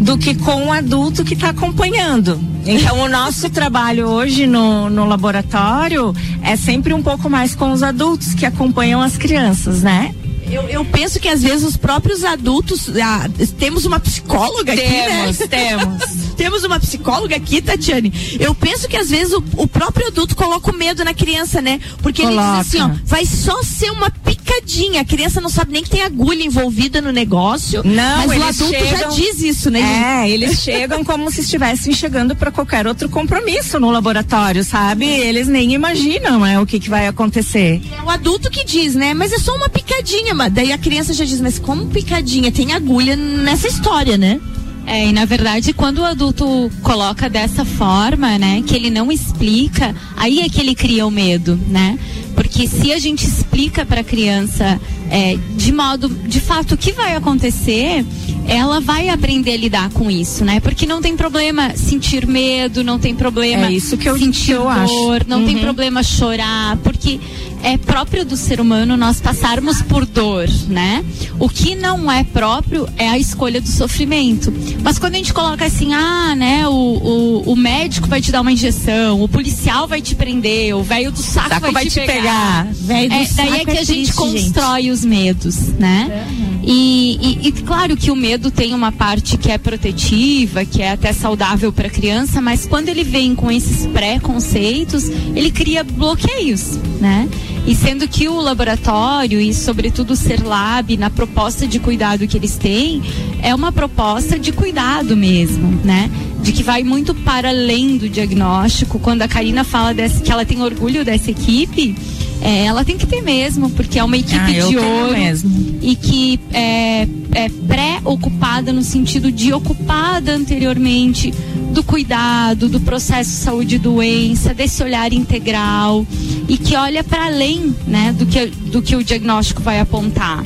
do 0.00 0.18
que 0.18 0.34
com 0.34 0.66
o 0.66 0.72
adulto 0.72 1.24
que 1.24 1.34
está 1.34 1.50
acompanhando. 1.50 2.40
Então, 2.66 3.00
o 3.00 3.08
nosso 3.08 3.50
trabalho 3.50 4.06
hoje 4.08 4.46
no, 4.46 4.88
no 4.88 5.04
laboratório 5.04 6.14
é 6.42 6.56
sempre 6.56 6.92
um 6.94 7.02
pouco 7.02 7.28
mais 7.28 7.54
com 7.54 7.72
os 7.72 7.82
adultos 7.82 8.34
que 8.34 8.46
acompanham 8.46 9.00
as 9.00 9.16
crianças, 9.16 9.82
né? 9.82 10.14
Eu, 10.50 10.62
eu, 10.68 10.84
penso 10.84 11.18
que 11.18 11.28
às 11.28 11.42
vezes 11.42 11.64
os 11.64 11.76
próprios 11.76 12.22
adultos. 12.22 12.88
Ah, 13.02 13.28
temos 13.58 13.84
uma 13.84 13.98
psicóloga 13.98 14.74
temos, 14.74 15.40
aqui, 15.40 15.48
né? 15.48 15.48
Temos, 15.48 15.98
temos 16.06 16.23
uma 16.64 16.80
psicóloga 16.80 17.36
aqui, 17.36 17.60
Tatiane. 17.60 18.12
Eu 18.38 18.54
penso 18.54 18.88
que 18.88 18.96
às 18.96 19.10
vezes 19.10 19.32
o, 19.32 19.42
o 19.56 19.66
próprio 19.66 20.08
adulto 20.08 20.34
coloca 20.34 20.70
o 20.70 20.74
medo 20.74 21.04
na 21.04 21.14
criança, 21.14 21.60
né? 21.60 21.80
Porque 22.02 22.22
coloca. 22.22 22.42
ele 22.42 22.58
diz 22.58 22.68
assim, 22.68 22.80
ó, 22.80 22.90
vai 23.04 23.26
só 23.26 23.62
ser 23.62 23.90
uma 23.90 24.10
picadinha. 24.10 25.00
A 25.00 25.04
criança 25.04 25.40
não 25.40 25.48
sabe 25.48 25.72
nem 25.72 25.82
que 25.82 25.90
tem 25.90 26.02
agulha 26.02 26.42
envolvida 26.42 27.00
no 27.00 27.12
negócio. 27.12 27.82
Não, 27.84 28.26
mas 28.26 28.40
o 28.40 28.44
adulto 28.44 28.78
chegam, 28.78 28.98
já 28.98 29.08
diz 29.08 29.40
isso, 29.42 29.70
né? 29.70 30.24
É, 30.24 30.30
eles 30.30 30.60
chegam 30.62 31.04
como 31.04 31.30
se 31.30 31.40
estivessem 31.40 31.92
chegando 31.92 32.34
para 32.34 32.50
qualquer 32.50 32.86
outro 32.86 33.08
compromisso 33.08 33.78
no 33.78 33.90
laboratório, 33.90 34.64
sabe? 34.64 35.06
Eles 35.06 35.48
nem 35.48 35.72
imaginam, 35.72 36.40
né, 36.40 36.60
o 36.60 36.66
que, 36.66 36.80
que 36.80 36.90
vai 36.90 37.06
acontecer. 37.06 37.82
É 37.96 38.02
o 38.02 38.10
adulto 38.10 38.50
que 38.50 38.64
diz, 38.64 38.94
né? 38.94 39.14
Mas 39.14 39.32
é 39.32 39.38
só 39.38 39.54
uma 39.54 39.68
picadinha, 39.68 40.34
mas 40.34 40.52
daí 40.52 40.72
a 40.72 40.78
criança 40.78 41.12
já 41.12 41.24
diz, 41.24 41.40
mas 41.40 41.58
como 41.58 41.86
picadinha? 41.86 42.50
Tem 42.50 42.72
agulha 42.72 43.16
nessa 43.16 43.68
história, 43.68 44.16
né? 44.16 44.40
É, 44.86 45.06
e 45.06 45.12
na 45.12 45.24
verdade, 45.24 45.72
quando 45.72 45.98
o 45.98 46.04
adulto 46.04 46.70
coloca 46.82 47.28
dessa 47.28 47.64
forma, 47.64 48.38
né, 48.38 48.62
que 48.66 48.74
ele 48.74 48.90
não 48.90 49.10
explica, 49.10 49.94
aí 50.16 50.40
é 50.40 50.48
que 50.48 50.60
ele 50.60 50.74
cria 50.74 51.06
o 51.06 51.10
medo, 51.10 51.58
né? 51.68 51.98
Porque 52.34 52.66
se 52.66 52.92
a 52.92 52.98
gente 52.98 53.24
explica 53.24 53.86
para 53.86 54.02
a 54.02 54.04
criança 54.04 54.80
é, 55.10 55.38
de 55.56 55.72
modo, 55.72 56.08
de 56.08 56.40
fato, 56.40 56.74
o 56.74 56.76
que 56.76 56.92
vai 56.92 57.14
acontecer, 57.14 58.04
ela 58.46 58.80
vai 58.80 59.08
aprender 59.08 59.52
a 59.52 59.56
lidar 59.56 59.90
com 59.90 60.10
isso, 60.10 60.44
né? 60.44 60.60
Porque 60.60 60.86
não 60.86 61.00
tem 61.00 61.16
problema 61.16 61.76
sentir 61.76 62.26
medo, 62.26 62.84
não 62.84 62.98
tem 62.98 63.14
problema 63.14 63.66
é 63.66 63.72
isso 63.72 63.96
que 63.96 64.08
eu, 64.08 64.18
sentir 64.18 64.46
que 64.46 64.50
eu 64.52 64.62
dor, 64.62 64.70
acho. 64.70 65.28
não 65.28 65.40
uhum. 65.40 65.46
tem 65.46 65.58
problema 65.58 66.02
chorar, 66.02 66.76
porque 66.78 67.18
é 67.62 67.78
próprio 67.78 68.24
do 68.26 68.36
ser 68.36 68.60
humano 68.60 68.94
nós 68.96 69.20
passarmos 69.20 69.80
por 69.80 70.04
dor, 70.04 70.46
né? 70.68 71.02
O 71.38 71.48
que 71.48 71.74
não 71.74 72.12
é 72.12 72.22
próprio 72.22 72.86
é 72.98 73.08
a 73.08 73.18
escolha 73.18 73.60
do 73.60 73.68
sofrimento. 73.68 74.52
Mas 74.82 74.98
quando 74.98 75.14
a 75.14 75.16
gente 75.16 75.32
coloca 75.32 75.64
assim, 75.64 75.94
ah, 75.94 76.34
né, 76.36 76.68
o, 76.68 76.72
o, 76.72 77.52
o 77.52 77.56
médico 77.56 78.06
vai 78.06 78.20
te 78.20 78.30
dar 78.30 78.42
uma 78.42 78.52
injeção, 78.52 79.22
o 79.22 79.28
policial 79.28 79.88
vai 79.88 80.02
te 80.02 80.14
prender, 80.14 80.76
o 80.76 80.82
velho 80.82 81.10
do 81.10 81.18
saco, 81.18 81.48
saco 81.48 81.60
vai, 81.62 81.72
vai, 81.72 81.86
te 81.86 82.00
pegar. 82.00 82.66
pegar. 82.66 82.94
É, 83.00 83.08
daí 83.08 83.60
é 83.60 83.64
que 83.64 83.70
é 83.70 83.80
a 83.80 83.84
gente 83.84 84.12
constrói 84.12 84.82
gente. 84.82 84.90
os 84.90 85.04
medos, 85.04 85.56
né? 85.78 86.26
Uhum. 86.28 86.53
E, 86.66 87.18
e, 87.20 87.48
e, 87.48 87.52
claro 87.52 87.94
que 87.94 88.10
o 88.10 88.16
medo 88.16 88.50
tem 88.50 88.74
uma 88.74 88.90
parte 88.90 89.36
que 89.36 89.50
é 89.50 89.58
protetiva, 89.58 90.64
que 90.64 90.80
é 90.80 90.92
até 90.92 91.12
saudável 91.12 91.70
para 91.70 91.88
a 91.88 91.90
criança, 91.90 92.40
mas 92.40 92.64
quando 92.64 92.88
ele 92.88 93.04
vem 93.04 93.34
com 93.34 93.50
esses 93.50 93.86
preconceitos, 93.86 95.08
ele 95.34 95.50
cria 95.50 95.84
bloqueios, 95.84 96.78
né? 97.00 97.28
E 97.66 97.74
sendo 97.74 98.08
que 98.08 98.28
o 98.28 98.40
laboratório 98.40 99.40
e, 99.40 99.52
sobretudo, 99.52 100.12
o 100.12 100.16
Serlab, 100.16 100.96
na 100.96 101.10
proposta 101.10 101.66
de 101.66 101.78
cuidado 101.78 102.26
que 102.26 102.36
eles 102.36 102.56
têm, 102.56 103.02
é 103.42 103.54
uma 103.54 103.72
proposta 103.72 104.38
de 104.38 104.52
cuidado 104.52 105.16
mesmo, 105.16 105.80
né? 105.84 106.10
De 106.42 106.52
que 106.52 106.62
vai 106.62 106.82
muito 106.82 107.14
para 107.14 107.50
além 107.50 107.96
do 107.98 108.08
diagnóstico. 108.08 108.98
Quando 108.98 109.22
a 109.22 109.28
Karina 109.28 109.64
fala 109.64 109.92
desse, 109.94 110.22
que 110.22 110.32
ela 110.32 110.44
tem 110.44 110.62
orgulho 110.62 111.04
dessa 111.04 111.30
equipe, 111.30 111.94
é, 112.40 112.64
ela 112.64 112.84
tem 112.84 112.96
que 112.96 113.06
ter 113.06 113.22
mesmo, 113.22 113.70
porque 113.70 113.98
é 113.98 114.04
uma 114.04 114.16
equipe 114.16 114.36
ah, 114.36 114.68
de 114.68 114.76
ouro 114.76 115.12
mesmo. 115.12 115.78
e 115.80 115.96
que 115.96 116.40
é, 116.52 117.08
é 117.32 117.48
pré-ocupada 117.66 118.72
no 118.72 118.82
sentido 118.82 119.32
de 119.32 119.52
ocupada 119.52 120.32
anteriormente 120.32 121.32
do 121.72 121.82
cuidado, 121.82 122.68
do 122.68 122.80
processo 122.80 123.30
saúde 123.30 123.76
e 123.76 123.78
doença, 123.78 124.54
desse 124.54 124.82
olhar 124.82 125.12
integral 125.12 126.06
e 126.48 126.56
que 126.56 126.76
olha 126.76 127.02
para 127.02 127.26
além, 127.26 127.74
né, 127.86 128.14
do 128.16 128.26
que, 128.26 128.46
do 128.46 128.80
que 128.82 128.94
o 128.94 129.02
diagnóstico 129.02 129.62
vai 129.62 129.80
apontar. 129.80 130.44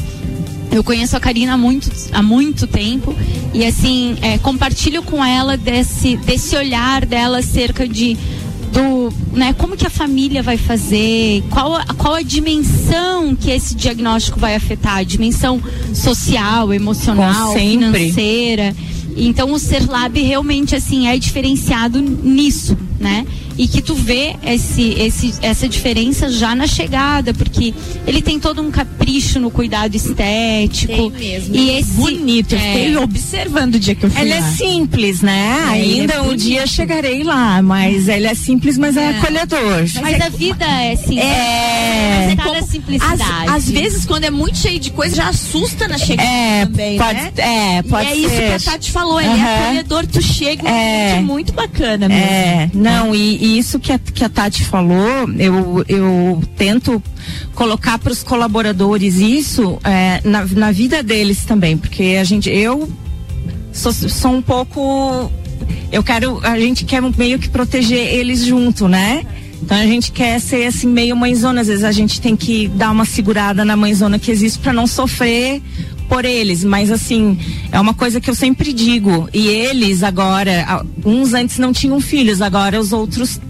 Eu 0.71 0.85
conheço 0.85 1.17
a 1.17 1.21
Karina 1.21 1.55
há 1.55 1.57
muito, 1.57 1.91
há 2.13 2.23
muito 2.23 2.67
tempo 2.67 3.15
e 3.55 3.65
assim 3.65 4.17
é, 4.21 4.39
compartilho 4.39 5.03
com 5.03 5.25
ela 5.25 5.57
desse, 5.57 6.17
desse 6.17 6.55
olhar 6.57 7.05
dela 7.07 7.39
acerca 7.39 7.89
de 7.89 8.17
do, 8.79 9.13
né, 9.33 9.53
como 9.55 9.77
que 9.77 9.87
a 9.87 9.91
família 9.91 10.41
vai 10.41 10.57
fazer, 10.57 11.43
qual, 11.51 11.75
a, 11.75 11.85
qual 11.95 12.15
a 12.15 12.23
dimensão 12.23 13.35
que 13.35 13.51
esse 13.51 13.75
diagnóstico 13.75 14.39
vai 14.39 14.55
afetar, 14.55 14.99
a 14.99 15.03
dimensão 15.03 15.61
social, 15.93 16.73
emocional, 16.73 17.53
financeira. 17.55 18.75
Então 19.17 19.53
o 19.53 19.59
Serlab 19.59 20.21
realmente 20.21 20.77
assim 20.77 21.09
é 21.09 21.19
diferenciado 21.19 22.01
nisso, 22.01 22.79
né? 23.01 23.27
E 23.59 23.67
que 23.67 23.83
tu 23.83 23.95
vê 23.95 24.37
esse, 24.47 24.91
esse, 24.93 25.35
essa 25.43 25.69
diferença 25.69 26.31
já 26.31 26.55
na 26.55 26.67
chegada, 26.67 27.35
porque 27.35 27.75
ele 28.07 28.23
tem 28.23 28.39
todo 28.39 28.63
um 28.63 28.71
capricho 28.71 29.41
no 29.41 29.51
cuidado 29.51 29.97
estético. 29.97 31.11
Tem 31.11 31.11
mesmo. 31.11 31.57
E 31.57 31.71
esse, 31.71 31.93
bonito. 31.93 32.55
Eu 32.55 32.61
fiquei 32.61 32.95
é. 32.95 32.99
observando 33.01 33.75
o 33.75 33.81
dia 33.81 33.95
que 33.97 34.07
eu 34.07 34.11
fui 34.11 34.21
Ele 34.23 34.33
é 34.33 34.41
lá. 34.41 34.49
é 34.49 34.51
simples, 34.53 35.23
né? 35.23 35.59
É, 35.67 35.73
Ainda 35.73 36.15
é 36.15 36.21
um 36.21 36.37
dia 36.37 36.67
chegarei 36.67 37.25
lá, 37.25 37.61
mas 37.61 38.07
ele 38.07 38.29
é 38.29 38.35
simples, 38.35 38.79
mas 38.79 38.97
é, 38.97 39.03
é 39.03 39.19
acolhedor. 39.19 39.81
Mas, 39.81 39.95
mas 39.95 40.21
a 40.21 40.29
vida 40.29 40.65
é 40.65 40.95
simples. 40.95 41.19
É. 41.25 42.37
é 42.55 42.63
simplicidade. 42.63 43.51
Às, 43.51 43.69
vezes, 43.69 44.07
quando 44.07 44.25
é 44.25 44.31
muito 44.31 44.59
cheio 44.59 44.79
de 44.79 44.91
coisa, 44.91 45.17
já 45.17 45.29
assusta 45.29 45.89
na 45.89 45.99
chegada 45.99 46.29
é, 46.29 46.67
também, 46.67 46.99
pode, 46.99 47.15
né? 47.15 47.33
É, 47.37 47.83
pode 47.83 48.09
e 48.09 48.11
é 48.11 48.15
ser. 48.15 48.21
isso 48.27 48.37
que 48.37 48.69
a 48.69 48.73
Tati 48.73 48.91
falou, 48.91 49.21
ele 49.21 49.31
é 49.31 49.65
acolhedor, 49.65 50.07
tu 50.07 50.23
chega, 50.23 50.69
é 50.69 51.21
muito 51.21 51.53
bacana 51.53 52.09
mesmo. 52.09 52.25
É, 52.25 52.71
não, 52.75 53.15
e, 53.15 53.37
e 53.43 53.48
isso 53.57 53.79
que 53.79 53.93
a, 53.93 53.99
que 53.99 54.25
a 54.25 54.29
Tati 54.29 54.65
falou, 54.65 55.29
eu, 55.39 55.85
eu 55.89 56.43
tento 56.57 57.03
colocar 57.55 57.99
para 57.99 58.13
os 58.13 58.23
colaboradores 58.23 59.17
isso 59.17 59.79
é, 59.85 60.21
na, 60.25 60.45
na 60.45 60.73
vida 60.73 61.03
deles 61.03 61.45
também, 61.45 61.77
porque 61.77 62.17
a 62.21 62.25
gente, 62.25 62.51
eu 62.51 62.91
sou, 63.73 63.93
sou 63.93 64.33
um 64.33 64.43
pouco, 64.43 65.31
eu 65.93 66.03
quero, 66.03 66.41
a 66.43 66.59
gente 66.59 66.85
quer 66.85 67.01
meio 67.17 67.39
que 67.39 67.49
proteger 67.49 68.15
eles 68.15 68.45
junto, 68.45 68.89
né? 68.89 69.25
Então 69.63 69.77
a 69.77 69.87
gente 69.87 70.13
quer 70.13 70.41
ser 70.41 70.67
assim 70.67 70.87
meio 70.87 71.17
mãezona, 71.17 71.61
às 71.61 71.67
vezes 71.67 71.85
a 71.85 71.93
gente 71.93 72.21
tem 72.21 72.37
que 72.37 72.69
dar 72.69 72.91
uma 72.91 73.05
segurada 73.05 73.65
na 73.65 73.77
mãezona 73.77 74.19
que 74.19 74.31
existe 74.31 74.59
para 74.59 74.73
não 74.73 74.87
sofrer 74.87 75.61
por 76.09 76.25
eles, 76.25 76.65
mas 76.65 76.91
assim, 76.91 77.39
é 77.71 77.79
uma 77.79 77.95
coisa 77.95 78.21
que 78.21 78.31
eu 78.31 78.35
sempre 78.35 78.73
digo. 78.73 79.29
E 79.33 79.47
eles 79.47 80.03
agora, 80.03 80.85
uns 81.05 81.35
antes 81.35 81.59
não 81.59 81.73
tinham 81.73 82.01
filhos, 82.01 82.41
agora 82.41 82.81
os 82.81 82.93
outros 82.93 83.41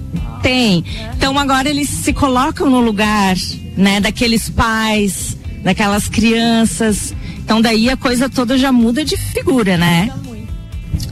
têm. 0.43 0.85
Então 1.17 1.39
agora 1.39 1.69
eles 1.69 1.89
se 1.89 2.13
colocam 2.13 2.69
no 2.69 2.81
lugar, 2.81 3.37
né, 3.77 4.01
daqueles 4.01 4.51
pais, 4.51 5.37
daquelas 5.63 6.09
crianças. 6.09 7.15
Então 7.39 7.61
daí 7.61 7.89
a 7.89 7.97
coisa 7.97 8.29
toda 8.29 8.59
já 8.59 8.73
muda 8.73 9.05
de 9.05 9.17
figura, 9.17 9.77
né? 9.77 10.11
Muda 10.13 10.29
muito. 10.29 10.53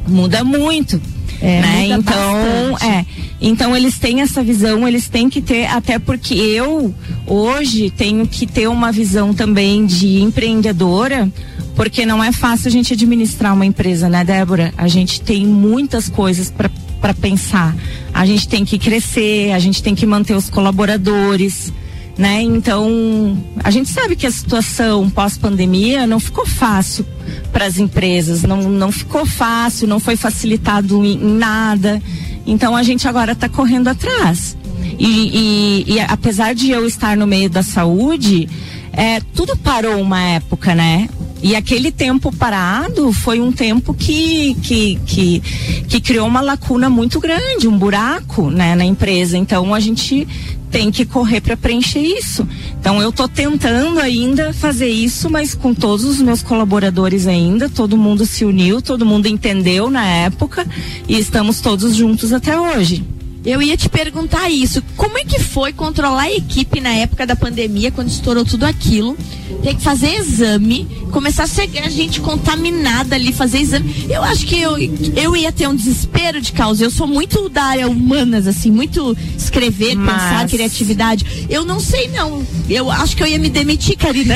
Muda 0.09 0.45
muito. 0.45 1.03
É, 1.41 1.61
né? 1.61 1.83
Muda 1.83 1.95
então, 1.95 2.73
bastante. 2.73 2.93
é. 2.93 3.07
Então 3.41 3.77
eles 3.77 3.99
têm 3.99 4.23
essa 4.23 4.43
visão, 4.43 4.87
eles 4.89 5.09
têm 5.09 5.29
que 5.29 5.41
ter, 5.41 5.67
até 5.67 5.99
porque 5.99 6.35
eu 6.35 6.95
hoje 7.27 7.91
tenho 7.91 8.27
que 8.27 8.47
ter 8.47 8.69
uma 8.69 8.91
visão 8.91 9.35
também 9.35 9.85
de 9.85 10.23
empreendedora, 10.23 11.31
porque 11.75 12.07
não 12.07 12.25
é 12.25 12.33
fácil 12.33 12.69
a 12.69 12.71
gente 12.71 12.95
administrar 12.95 13.53
uma 13.53 13.67
empresa, 13.67 14.09
né, 14.09 14.25
Débora? 14.25 14.73
A 14.77 14.89
gente 14.89 15.21
tem 15.21 15.47
muitas 15.47 16.09
coisas 16.09 16.51
para 16.51 17.15
pensar. 17.15 17.77
A 18.13 18.25
gente 18.25 18.49
tem 18.49 18.65
que 18.65 18.79
crescer, 18.79 19.53
a 19.53 19.59
gente 19.59 19.83
tem 19.83 19.95
que 19.95 20.07
manter 20.07 20.35
os 20.35 20.49
colaboradores 20.49 21.73
né? 22.17 22.41
Então, 22.41 23.37
a 23.63 23.71
gente 23.71 23.91
sabe 23.91 24.17
que 24.17 24.27
a 24.27 24.31
situação 24.31 25.11
pós-pandemia 25.11 26.07
não 26.07 26.19
ficou 26.19 26.47
fácil 26.47 27.05
para 27.53 27.67
as 27.67 27.79
empresas, 27.79 28.43
não, 28.43 28.63
não 28.71 28.91
ficou 28.91 29.27
fácil, 29.27 29.87
não 29.87 30.01
foi 30.01 30.17
facilitado 30.17 31.05
em, 31.05 31.15
em 31.15 31.37
nada. 31.37 32.01
Então, 32.47 32.77
a 32.77 32.83
gente 32.83 33.09
agora 33.09 33.33
está 33.33 33.49
correndo 33.49 33.89
atrás. 33.89 34.57
E, 34.99 35.85
e, 35.89 35.95
e, 35.95 36.01
apesar 36.01 36.55
de 36.55 36.71
eu 36.71 36.87
estar 36.87 37.17
no 37.17 37.27
meio 37.27 37.51
da 37.51 37.63
saúde, 37.63 38.49
é, 38.93 39.21
tudo 39.35 39.57
parou 39.57 40.01
uma 40.01 40.21
época, 40.21 40.75
né? 40.75 41.09
E 41.43 41.55
aquele 41.55 41.93
tempo 41.93 42.35
parado 42.35 43.13
foi 43.13 43.41
um 43.41 43.53
tempo 43.53 43.95
que, 43.95 44.55
que, 44.63 44.99
que, 45.07 45.41
que 45.89 46.01
criou 46.01 46.27
uma 46.27 46.41
lacuna 46.41 46.89
muito 46.89 47.21
grande, 47.21 47.69
um 47.69 47.79
buraco 47.79 48.51
né, 48.51 48.75
na 48.75 48.85
empresa. 48.85 49.37
Então 49.37 49.75
a 49.75 49.81
gente 49.81 50.27
tem 50.71 50.91
que 50.91 51.05
correr 51.05 51.41
para 51.41 51.57
preencher 51.57 52.01
isso. 52.01 52.47
Então 52.81 53.01
eu 53.01 53.11
estou 53.11 53.29
tentando 53.29 54.01
ainda 54.01 54.53
fazer 54.53 54.89
isso, 54.89 55.31
mas 55.31 55.55
com 55.55 55.73
todos 55.73 56.05
os 56.05 56.21
meus 56.21 56.43
colaboradores 56.43 57.27
ainda, 57.27 57.69
todo 57.69 57.97
mundo 57.97 58.27
se 58.27 58.45
uniu, 58.45 58.83
todo 58.83 59.07
mundo 59.07 59.27
entendeu 59.27 59.91
na 59.91 60.05
época 60.05 60.67
e 61.09 61.19
estamos 61.19 61.61
todos 61.61 61.95
juntos 61.95 62.33
até 62.33 62.59
hoje. 62.59 63.16
Eu 63.47 63.63
ia 63.63 63.77
te 63.77 63.89
perguntar 63.89 64.51
isso. 64.51 64.83
Como 64.97 65.17
é 65.17 65.25
que 65.25 65.39
foi 65.39 65.73
controlar 65.73 66.23
a 66.23 66.33
equipe 66.33 66.81
na 66.81 66.93
época 66.93 67.25
da 67.25 67.37
pandemia, 67.37 67.93
quando 67.93 68.09
estourou 68.09 68.45
tudo 68.45 68.67
aquilo? 68.67 69.17
Ter 69.63 69.77
que 69.77 69.81
fazer 69.81 70.17
exame, 70.17 70.85
começar 71.13 71.45
a 71.45 71.47
chegar 71.47 71.89
gente 71.89 72.21
contaminada 72.21 73.15
ali, 73.15 73.33
fazer 73.33 73.59
exame. 73.59 74.07
Eu 74.09 74.21
acho 74.25 74.45
que 74.45 74.61
eu, 74.61 74.77
eu 75.15 75.37
ia 75.37 75.53
ter 75.53 75.69
um 75.69 75.77
desespero 75.77 76.41
de 76.41 76.51
causa. 76.51 76.83
Eu 76.83 76.91
sou 76.91 77.07
muito 77.07 77.49
da 77.49 77.63
área 77.63 77.89
humanas, 77.89 78.49
assim, 78.49 78.69
muito 78.69 79.17
escrever, 79.39 79.95
Mas... 79.95 80.15
pensar, 80.15 80.49
criatividade. 80.49 81.47
Eu 81.49 81.65
não 81.65 81.79
sei, 81.79 82.09
não. 82.09 82.45
Eu 82.69 82.91
acho 82.91 83.17
que 83.17 83.23
eu 83.23 83.29
ia 83.29 83.39
me 83.39 83.49
demitir, 83.49 83.97
Karina. 83.97 84.35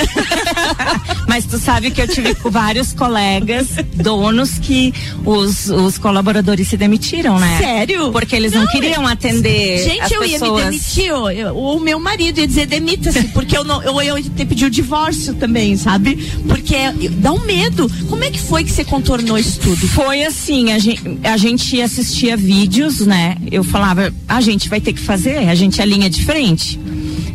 Mas 1.26 1.44
tu 1.46 1.58
sabe 1.58 1.90
que 1.90 2.00
eu 2.00 2.06
tive 2.06 2.36
vários 2.44 2.92
colegas, 2.92 3.68
donos, 3.94 4.58
que 4.58 4.94
os, 5.24 5.68
os 5.68 5.98
colaboradores 5.98 6.68
se 6.68 6.76
demitiram, 6.76 7.40
né? 7.40 7.58
Sério? 7.58 8.12
Porque 8.12 8.36
eles 8.36 8.52
não, 8.52 8.62
não 8.62 8.70
queriam 8.70 8.99
atender 9.06 9.84
Gente, 9.84 10.00
as 10.00 10.10
eu 10.12 10.20
pessoas. 10.20 10.40
ia 10.42 10.50
me 10.50 10.62
demitir, 10.62 11.06
eu, 11.06 11.56
o 11.56 11.80
meu 11.80 11.98
marido 12.00 12.38
ia 12.40 12.46
dizer 12.46 12.66
demita-se, 12.66 13.24
porque 13.28 13.56
eu 13.56 13.64
não, 13.64 13.82
eu, 13.82 14.00
eu 14.00 14.18
ia 14.18 14.30
ter 14.30 14.44
pedido 14.44 14.70
divórcio 14.70 15.34
também, 15.34 15.76
sabe? 15.76 16.16
Porque 16.46 16.76
dá 17.18 17.32
um 17.32 17.40
medo. 17.40 17.90
Como 18.08 18.22
é 18.24 18.30
que 18.30 18.40
foi 18.40 18.64
que 18.64 18.70
você 18.70 18.84
contornou 18.84 19.38
isso 19.38 19.60
tudo? 19.60 19.88
Foi 19.88 20.24
assim, 20.24 20.72
a 20.72 20.78
gente, 20.78 21.02
a 21.24 21.36
gente 21.36 21.80
assistia 21.80 22.36
vídeos, 22.36 23.00
né? 23.00 23.36
Eu 23.50 23.64
falava, 23.64 24.12
a 24.28 24.40
gente 24.40 24.68
vai 24.68 24.80
ter 24.80 24.92
que 24.92 25.00
fazer, 25.00 25.48
a 25.48 25.54
gente 25.54 25.80
é 25.80 25.86
linha 25.86 26.08
de 26.08 26.24
frente. 26.24 26.78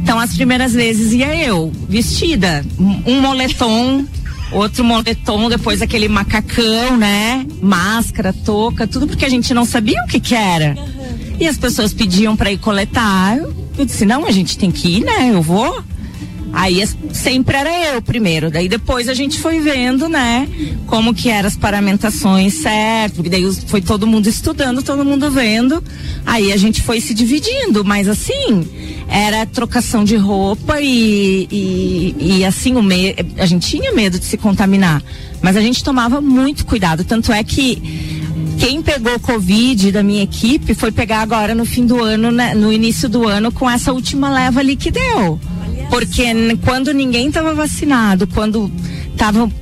Então, 0.02 0.20
as 0.20 0.36
primeiras 0.36 0.74
vezes 0.74 1.14
ia 1.14 1.36
eu, 1.36 1.72
vestida, 1.90 2.64
um 3.08 3.22
moletom, 3.22 4.06
outro 4.52 4.84
moletom, 4.84 5.50
depois 5.50 5.82
aquele 5.82 6.08
macacão, 6.08 6.98
né? 6.98 7.46
Máscara, 7.62 8.32
touca, 8.32 8.88
tudo 8.88 9.08
porque 9.08 9.26
a 9.26 9.30
gente 9.30 9.54
não 9.54 9.66
sabia 9.66 10.02
o 10.04 10.08
que 10.08 10.20
que 10.20 10.36
era. 10.36 10.76
E 11.40 11.48
as 11.48 11.58
pessoas 11.58 11.94
pediam 11.94 12.36
para 12.36 12.52
ir 12.52 12.58
coletar. 12.58 13.38
Eu 13.78 13.86
disse: 13.86 14.06
não, 14.06 14.26
a 14.26 14.32
gente 14.32 14.58
tem 14.58 14.72
que 14.72 14.98
ir, 14.98 15.04
né? 15.04 15.32
Eu 15.32 15.42
vou. 15.42 15.84
Aí 16.56 16.82
sempre 17.12 17.58
era 17.58 17.96
eu 17.96 18.02
primeiro, 18.02 18.50
daí 18.50 18.70
depois 18.70 19.10
a 19.10 19.14
gente 19.14 19.40
foi 19.40 19.60
vendo, 19.60 20.08
né, 20.08 20.48
como 20.88 21.14
que 21.14 21.30
eram 21.30 21.48
as 21.48 21.58
paramentações 21.58 22.54
certo, 22.54 23.16
porque 23.16 23.30
daí 23.30 23.44
foi 23.68 23.82
todo 23.82 24.08
mundo 24.08 24.28
estudando, 24.28 24.82
todo 24.82 25.04
mundo 25.04 25.30
vendo, 25.30 25.84
aí 26.26 26.54
a 26.54 26.58
gente 26.58 26.82
foi 26.82 27.02
se 27.02 27.14
dividindo, 27.14 27.84
mas 27.84 28.08
assim, 28.08 28.66
era 29.10 29.46
trocação 29.46 30.06
de 30.06 30.16
roupa 30.16 30.80
e, 30.80 31.46
e, 31.52 32.16
e 32.38 32.46
assim, 32.46 32.76
o 32.76 32.82
me, 32.82 33.14
a 33.38 33.46
gente 33.46 33.68
tinha 33.68 33.92
medo 33.92 34.18
de 34.18 34.24
se 34.24 34.38
contaminar, 34.38 35.04
mas 35.42 35.58
a 35.58 35.62
gente 35.62 35.84
tomava 35.84 36.22
muito 36.22 36.66
cuidado, 36.66 37.04
tanto 37.04 37.34
é 37.34 37.44
que 37.44 38.15
quem 38.66 38.82
pegou 38.82 39.20
Covid 39.20 39.92
da 39.92 40.02
minha 40.02 40.24
equipe 40.24 40.74
foi 40.74 40.92
pegar 40.92 41.20
agora 41.20 41.54
no 41.54 41.66
fim 41.66 41.86
do 41.86 42.02
ano, 42.02 42.32
né, 42.32 42.56
no 42.56 42.74
início 42.74 43.08
do 43.08 43.28
ano, 43.28 43.52
com 43.52 43.70
essa 43.70 43.94
última 43.94 44.28
leva 44.34 44.60
ali 44.60 44.76
que 44.76 44.90
deu. 44.90 45.40
Porque 45.88 46.24
quando 46.64 46.92
ninguém 46.92 47.28
estava 47.28 47.54
vacinado, 47.54 48.26
quando 48.26 48.72
estavam 49.12 49.54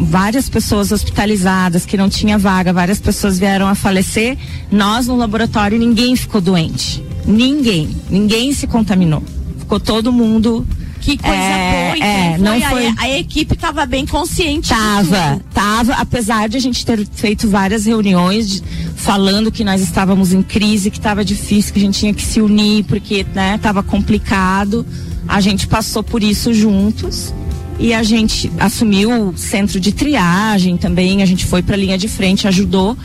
várias 0.00 0.48
pessoas 0.48 0.90
hospitalizadas, 0.90 1.86
que 1.86 1.96
não 1.96 2.08
tinha 2.08 2.36
vaga, 2.36 2.72
várias 2.72 2.98
pessoas 2.98 3.38
vieram 3.38 3.68
a 3.68 3.76
falecer, 3.76 4.36
nós 4.72 5.06
no 5.06 5.14
laboratório 5.14 5.78
ninguém 5.78 6.16
ficou 6.16 6.40
doente. 6.40 7.00
Ninguém. 7.24 7.88
Ninguém 8.10 8.52
se 8.52 8.66
contaminou. 8.66 9.22
Ficou 9.60 9.78
todo 9.78 10.12
mundo 10.12 10.66
que 11.00 11.16
coisa 11.16 11.36
é, 11.36 11.84
boa, 11.84 11.96
então 11.96 12.08
é, 12.08 12.34
foi, 12.34 12.38
não 12.38 12.70
foi... 12.70 12.86
A, 12.86 12.94
a 13.02 13.18
equipe 13.18 13.54
estava 13.54 13.86
bem 13.86 14.06
consciente. 14.06 14.68
Tava, 14.70 15.40
tava, 15.52 15.92
apesar 15.94 16.48
de 16.48 16.56
a 16.56 16.60
gente 16.60 16.84
ter 16.84 17.06
feito 17.12 17.48
várias 17.48 17.86
reuniões 17.86 18.48
de, 18.48 18.62
falando 18.96 19.50
que 19.50 19.64
nós 19.64 19.80
estávamos 19.80 20.32
em 20.32 20.42
crise, 20.42 20.90
que 20.90 20.98
estava 20.98 21.24
difícil, 21.24 21.72
que 21.72 21.78
a 21.78 21.82
gente 21.82 21.98
tinha 21.98 22.14
que 22.14 22.22
se 22.22 22.40
unir 22.40 22.84
porque, 22.84 23.24
né, 23.34 23.58
tava 23.58 23.82
complicado. 23.82 24.84
A 25.26 25.40
gente 25.40 25.66
passou 25.66 26.02
por 26.02 26.22
isso 26.22 26.52
juntos 26.54 27.34
e 27.78 27.94
a 27.94 28.02
gente 28.02 28.50
assumiu 28.58 29.28
o 29.28 29.36
centro 29.36 29.78
de 29.78 29.92
triagem 29.92 30.76
também, 30.76 31.22
a 31.22 31.26
gente 31.26 31.46
foi 31.46 31.62
para 31.62 31.74
a 31.74 31.78
linha 31.78 31.96
de 31.96 32.08
frente, 32.08 32.48
ajudou, 32.48 32.96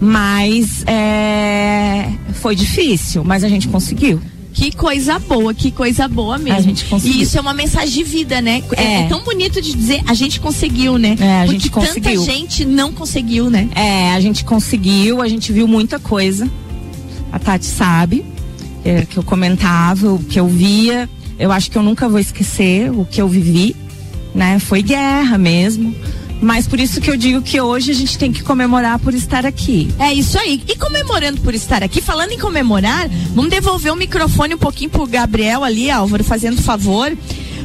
mas 0.00 0.84
é, 0.86 2.10
foi 2.34 2.56
difícil, 2.56 3.22
mas 3.24 3.44
a 3.44 3.48
gente 3.48 3.68
conseguiu. 3.68 4.20
Que 4.56 4.72
coisa 4.72 5.18
boa, 5.18 5.52
que 5.52 5.70
coisa 5.70 6.08
boa 6.08 6.38
mesmo. 6.38 6.58
A 6.58 6.62
gente 6.62 6.86
conseguiu. 6.86 7.18
E 7.18 7.22
isso 7.22 7.36
é 7.36 7.40
uma 7.42 7.52
mensagem 7.52 7.90
de 7.90 8.02
vida, 8.02 8.40
né? 8.40 8.62
É, 8.74 8.82
é, 8.82 9.00
é 9.02 9.06
tão 9.06 9.22
bonito 9.22 9.60
de 9.60 9.74
dizer, 9.74 10.00
a 10.06 10.14
gente 10.14 10.40
conseguiu, 10.40 10.96
né? 10.96 11.14
É, 11.20 11.42
a 11.42 11.44
Porque 11.44 11.52
gente 11.52 11.70
conseguiu. 11.70 12.20
tanta 12.20 12.32
gente 12.32 12.64
não 12.64 12.90
conseguiu, 12.90 13.50
né? 13.50 13.68
É, 13.74 14.12
a 14.12 14.20
gente 14.20 14.46
conseguiu, 14.46 15.20
a 15.20 15.28
gente 15.28 15.52
viu 15.52 15.68
muita 15.68 15.98
coisa. 15.98 16.50
A 17.30 17.38
Tati 17.38 17.66
sabe 17.66 18.24
é, 18.82 19.04
que 19.04 19.18
eu 19.18 19.22
comentava, 19.22 20.10
o 20.10 20.18
que 20.18 20.40
eu 20.40 20.48
via. 20.48 21.06
Eu 21.38 21.52
acho 21.52 21.70
que 21.70 21.76
eu 21.76 21.82
nunca 21.82 22.08
vou 22.08 22.18
esquecer 22.18 22.90
o 22.90 23.04
que 23.04 23.20
eu 23.20 23.28
vivi, 23.28 23.76
né? 24.34 24.58
Foi 24.58 24.80
guerra 24.80 25.36
mesmo 25.36 25.94
mas 26.40 26.66
por 26.66 26.78
isso 26.78 27.00
que 27.00 27.10
eu 27.10 27.16
digo 27.16 27.42
que 27.42 27.60
hoje 27.60 27.90
a 27.90 27.94
gente 27.94 28.18
tem 28.18 28.32
que 28.32 28.42
comemorar 28.42 28.98
por 28.98 29.14
estar 29.14 29.46
aqui. 29.46 29.88
É 29.98 30.12
isso 30.12 30.38
aí. 30.38 30.62
E 30.68 30.76
comemorando 30.76 31.40
por 31.40 31.54
estar 31.54 31.82
aqui, 31.82 32.00
falando 32.00 32.32
em 32.32 32.38
comemorar, 32.38 33.08
vamos 33.34 33.50
devolver 33.50 33.92
o 33.92 33.96
microfone 33.96 34.54
um 34.54 34.58
pouquinho 34.58 34.90
pro 34.90 35.06
Gabriel 35.06 35.64
ali, 35.64 35.90
Álvaro, 35.90 36.22
fazendo 36.24 36.60
favor. 36.60 37.16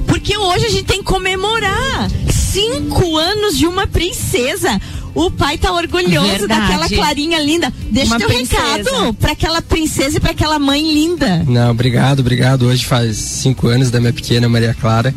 Porque 0.07 0.38
hoje 0.38 0.65
a 0.65 0.69
gente 0.69 0.86
tem 0.86 0.99
que 0.99 1.05
comemorar 1.05 2.10
cinco 2.29 3.17
anos 3.17 3.57
de 3.57 3.67
uma 3.67 3.88
princesa. 3.88 4.79
O 5.13 5.29
pai 5.29 5.57
tá 5.57 5.73
orgulhoso 5.73 6.25
Verdade. 6.25 6.62
daquela 6.62 6.89
Clarinha 6.89 7.39
linda. 7.39 7.71
Deixa 7.89 8.15
o 8.15 8.17
teu 8.17 8.29
princesa. 8.29 8.62
recado 8.62 9.13
para 9.15 9.34
aquela 9.34 9.62
princesa 9.62 10.17
e 10.17 10.19
para 10.19 10.31
aquela 10.31 10.57
mãe 10.57 10.93
linda. 10.93 11.43
Não, 11.47 11.71
obrigado, 11.71 12.21
obrigado. 12.21 12.65
Hoje 12.67 12.86
faz 12.86 13.17
cinco 13.17 13.67
anos 13.67 13.91
da 13.91 13.99
minha 13.99 14.13
pequena 14.13 14.47
Maria 14.47 14.73
Clara. 14.73 15.13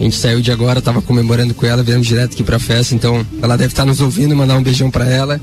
A 0.00 0.02
gente 0.02 0.16
saiu 0.16 0.40
de 0.40 0.50
agora, 0.50 0.80
tava 0.80 1.02
comemorando 1.02 1.52
com 1.52 1.66
ela, 1.66 1.82
viemos 1.82 2.06
direto 2.06 2.32
aqui 2.32 2.42
pra 2.42 2.58
festa, 2.58 2.94
então 2.94 3.24
ela 3.42 3.54
deve 3.54 3.72
estar 3.72 3.82
tá 3.82 3.86
nos 3.86 4.00
ouvindo, 4.00 4.34
mandar 4.34 4.56
um 4.56 4.62
beijão 4.62 4.90
pra 4.90 5.04
ela 5.04 5.38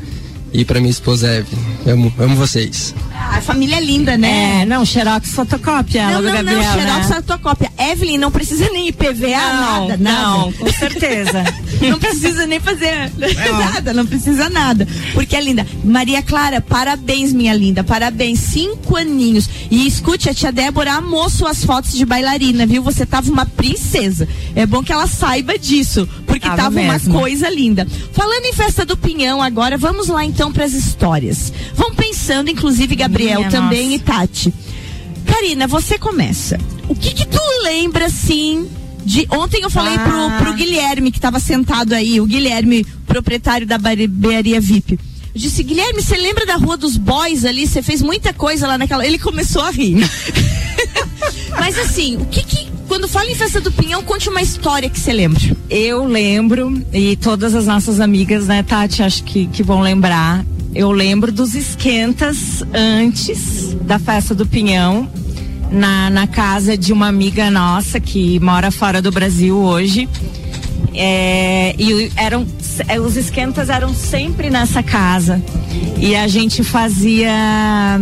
e 0.52 0.66
pra 0.66 0.80
minha 0.80 0.90
esposa 0.90 1.28
Eve. 1.28 1.56
Amo, 1.86 2.12
amo 2.18 2.36
vocês. 2.36 2.96
A 3.18 3.42
família 3.42 3.76
é 3.78 3.82
linda, 3.82 4.18
né? 4.18 4.62
É, 4.62 4.66
não, 4.66 4.86
Xerox 4.86 5.32
fotocópia. 5.32 6.10
Não, 6.10 6.22
não, 6.22 6.32
Gabriel, 6.32 6.58
não, 6.58 6.74
Xerox 6.74 7.10
né? 7.10 7.16
fotocópia. 7.16 7.72
Evelyn, 7.78 8.18
não 8.18 8.32
precisa 8.32 8.70
nem 8.72 8.88
IPVA, 8.88 9.28
não, 9.28 9.88
nada, 9.88 9.98
Não, 9.98 10.38
nada. 10.46 10.58
com 10.58 10.72
certeza. 10.74 11.44
não 11.82 12.00
precisa 12.00 12.46
nem 12.46 12.60
fazer 12.60 13.12
nada, 13.52 13.94
não 13.94 14.06
precisa 14.06 14.50
nada. 14.50 14.88
Porque 15.14 15.36
é 15.36 15.42
linda. 15.42 15.66
Maria 15.84 16.22
Clara, 16.22 16.62
parabéns, 16.62 17.34
minha 17.34 17.54
linda. 17.54 17.84
Parabéns, 17.84 18.40
cinco 18.40 18.96
aninhos. 18.96 19.50
E 19.70 19.88
escute, 19.88 20.30
a 20.30 20.34
tia 20.34 20.52
Débora 20.52 20.94
amou 20.94 21.30
suas 21.30 21.64
fotos 21.64 21.94
de 21.94 22.06
bailarina, 22.06 22.66
viu? 22.66 22.82
Você 22.84 23.06
tava 23.06 23.32
uma 23.32 23.46
princesa. 23.46 24.28
É 24.56 24.66
bom 24.66 24.84
que 24.84 24.92
ela 24.92 25.08
saiba 25.08 25.58
disso, 25.58 26.08
porque 26.26 26.48
tava, 26.48 26.64
tava 26.64 26.80
uma 26.80 27.00
coisa 27.00 27.50
linda. 27.50 27.88
Falando 28.14 28.46
em 28.46 28.54
festa 28.54 28.86
do 28.86 28.98
Pinhão 28.98 29.42
agora, 29.42 29.78
vamos 29.78 30.08
lá 30.08 30.24
então 30.24 30.52
para 30.52 30.66
as 30.66 30.74
histórias. 30.74 31.52
Vão 31.76 31.94
pensando, 31.94 32.50
inclusive, 32.50 32.96
Gabriel 32.96 33.07
Minha 33.08 33.50
também 33.50 33.86
nossa. 33.86 33.96
e 33.96 34.00
Tati. 34.00 34.54
Karina, 35.26 35.68
você 35.68 35.98
começa. 35.98 36.58
O 36.88 36.96
que 36.96 37.14
que 37.14 37.26
tu 37.28 37.40
lembra, 37.64 38.06
assim, 38.06 38.68
de... 39.04 39.28
Ontem 39.30 39.62
eu 39.62 39.70
falei 39.70 39.96
ah. 39.96 40.38
pro, 40.40 40.46
pro 40.46 40.54
Guilherme, 40.56 41.12
que 41.12 41.18
estava 41.18 41.40
sentado 41.40 41.94
aí, 41.94 42.20
o 42.20 42.26
Guilherme, 42.26 42.86
proprietário 43.06 43.68
da 43.68 43.78
barbearia 43.78 44.60
VIP. 44.60 45.00
Eu 45.38 45.42
disse, 45.42 45.62
Guilherme, 45.62 46.02
você 46.02 46.18
lembra 46.18 46.46
da 46.46 46.56
Rua 46.56 46.76
dos 46.76 46.98
Boys 46.98 47.46
ali? 47.46 47.68
Você 47.68 47.84
fez 47.84 48.02
muita 48.02 48.34
coisa 48.34 48.68
lá 48.68 48.78
naquela. 48.78 49.06
Ele 49.06 49.20
começou 49.20 49.62
a 49.62 49.70
rir. 49.70 49.98
Mas 51.60 51.78
assim, 51.78 52.18
o 52.18 52.26
que 52.26 52.44
que. 52.44 52.68
Quando 52.88 53.08
fala 53.08 53.30
em 53.30 53.36
festa 53.36 53.60
do 53.60 53.72
Pinhão, 53.72 54.02
conte 54.02 54.30
uma 54.30 54.42
história 54.42 54.90
que 54.90 55.00
você 55.00 55.14
lembra. 55.14 55.42
Eu 55.70 56.06
lembro, 56.06 56.82
e 56.92 57.18
todas 57.18 57.54
as 57.54 57.68
nossas 57.68 58.00
amigas, 58.00 58.48
né, 58.48 58.64
Tati, 58.64 59.04
acho 59.04 59.24
que, 59.26 59.46
que 59.48 59.62
vão 59.62 59.82
lembrar. 59.82 60.46
Eu 60.78 60.92
lembro 60.92 61.32
dos 61.32 61.56
esquentas 61.56 62.64
antes 62.72 63.74
da 63.82 63.98
festa 63.98 64.36
do 64.36 64.46
Pinhão, 64.46 65.10
na, 65.72 66.08
na 66.12 66.28
casa 66.28 66.78
de 66.78 66.94
uma 66.94 67.08
amiga 67.08 67.50
nossa 67.50 68.00
que 68.00 68.40
mora 68.40 68.70
fora 68.70 69.02
do 69.02 69.12
Brasil 69.12 69.58
hoje. 69.58 70.08
É, 70.94 71.74
e 71.80 72.12
eram 72.16 72.46
é, 72.88 73.00
os 73.00 73.18
esquentas 73.18 73.70
eram 73.70 73.92
sempre 73.92 74.52
nessa 74.52 74.84
casa 74.84 75.42
e 75.98 76.16
a 76.16 76.28
gente 76.28 76.64
fazia 76.64 78.00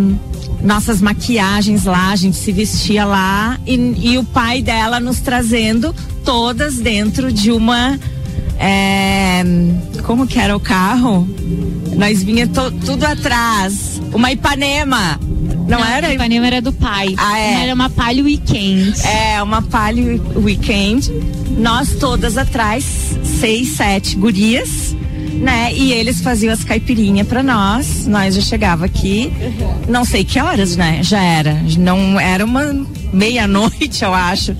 nossas 0.61 0.99
maquiagens 0.99 1.85
lá, 1.85 2.09
a 2.09 2.15
gente 2.17 2.35
se 2.35 2.51
vestia 2.51 3.05
lá 3.05 3.57
e, 3.65 3.75
e 4.11 4.17
o 4.17 4.23
pai 4.25 4.61
dela 4.61 4.99
nos 4.99 5.21
trazendo 5.21 5.95
todas 6.25 6.75
dentro 6.75 7.31
de 7.31 7.51
uma 7.51 7.97
é, 8.59 9.43
como 10.03 10.27
que 10.27 10.39
era 10.39 10.55
o 10.55 10.59
carro? 10.59 11.27
Nós 11.95 12.23
vinha 12.23 12.47
to, 12.47 12.71
tudo 12.85 13.05
atrás, 13.05 14.01
uma 14.13 14.31
Ipanema. 14.31 15.19
Não, 15.67 15.79
Não 15.79 15.85
era? 15.85 16.07
A 16.07 16.13
Ipanema 16.13 16.47
era 16.47 16.61
do 16.61 16.71
pai. 16.71 17.15
Ah, 17.17 17.39
é. 17.39 17.63
Era 17.63 17.73
uma 17.73 17.89
Palio 17.89 18.25
Weekend. 18.25 18.93
É, 19.05 19.41
uma 19.41 19.61
Palio 19.61 20.21
Weekend. 20.35 21.11
Nós 21.57 21.95
todas 21.95 22.37
atrás, 22.37 22.83
seis, 23.23 23.69
sete 23.69 24.15
gurias 24.15 24.95
né? 25.35 25.73
E 25.73 25.91
eles 25.91 26.21
faziam 26.21 26.53
as 26.53 26.63
caipirinhas 26.63 27.27
para 27.27 27.43
nós. 27.43 28.07
Nós 28.07 28.35
já 28.35 28.41
chegava 28.41 28.85
aqui, 28.85 29.31
não 29.87 30.05
sei 30.05 30.23
que 30.23 30.39
horas, 30.39 30.75
né? 30.75 31.03
Já 31.03 31.21
era. 31.21 31.61
Não 31.77 32.19
era 32.19 32.45
uma 32.45 32.85
meia-noite, 33.11 34.03
eu 34.03 34.13
acho 34.13 34.55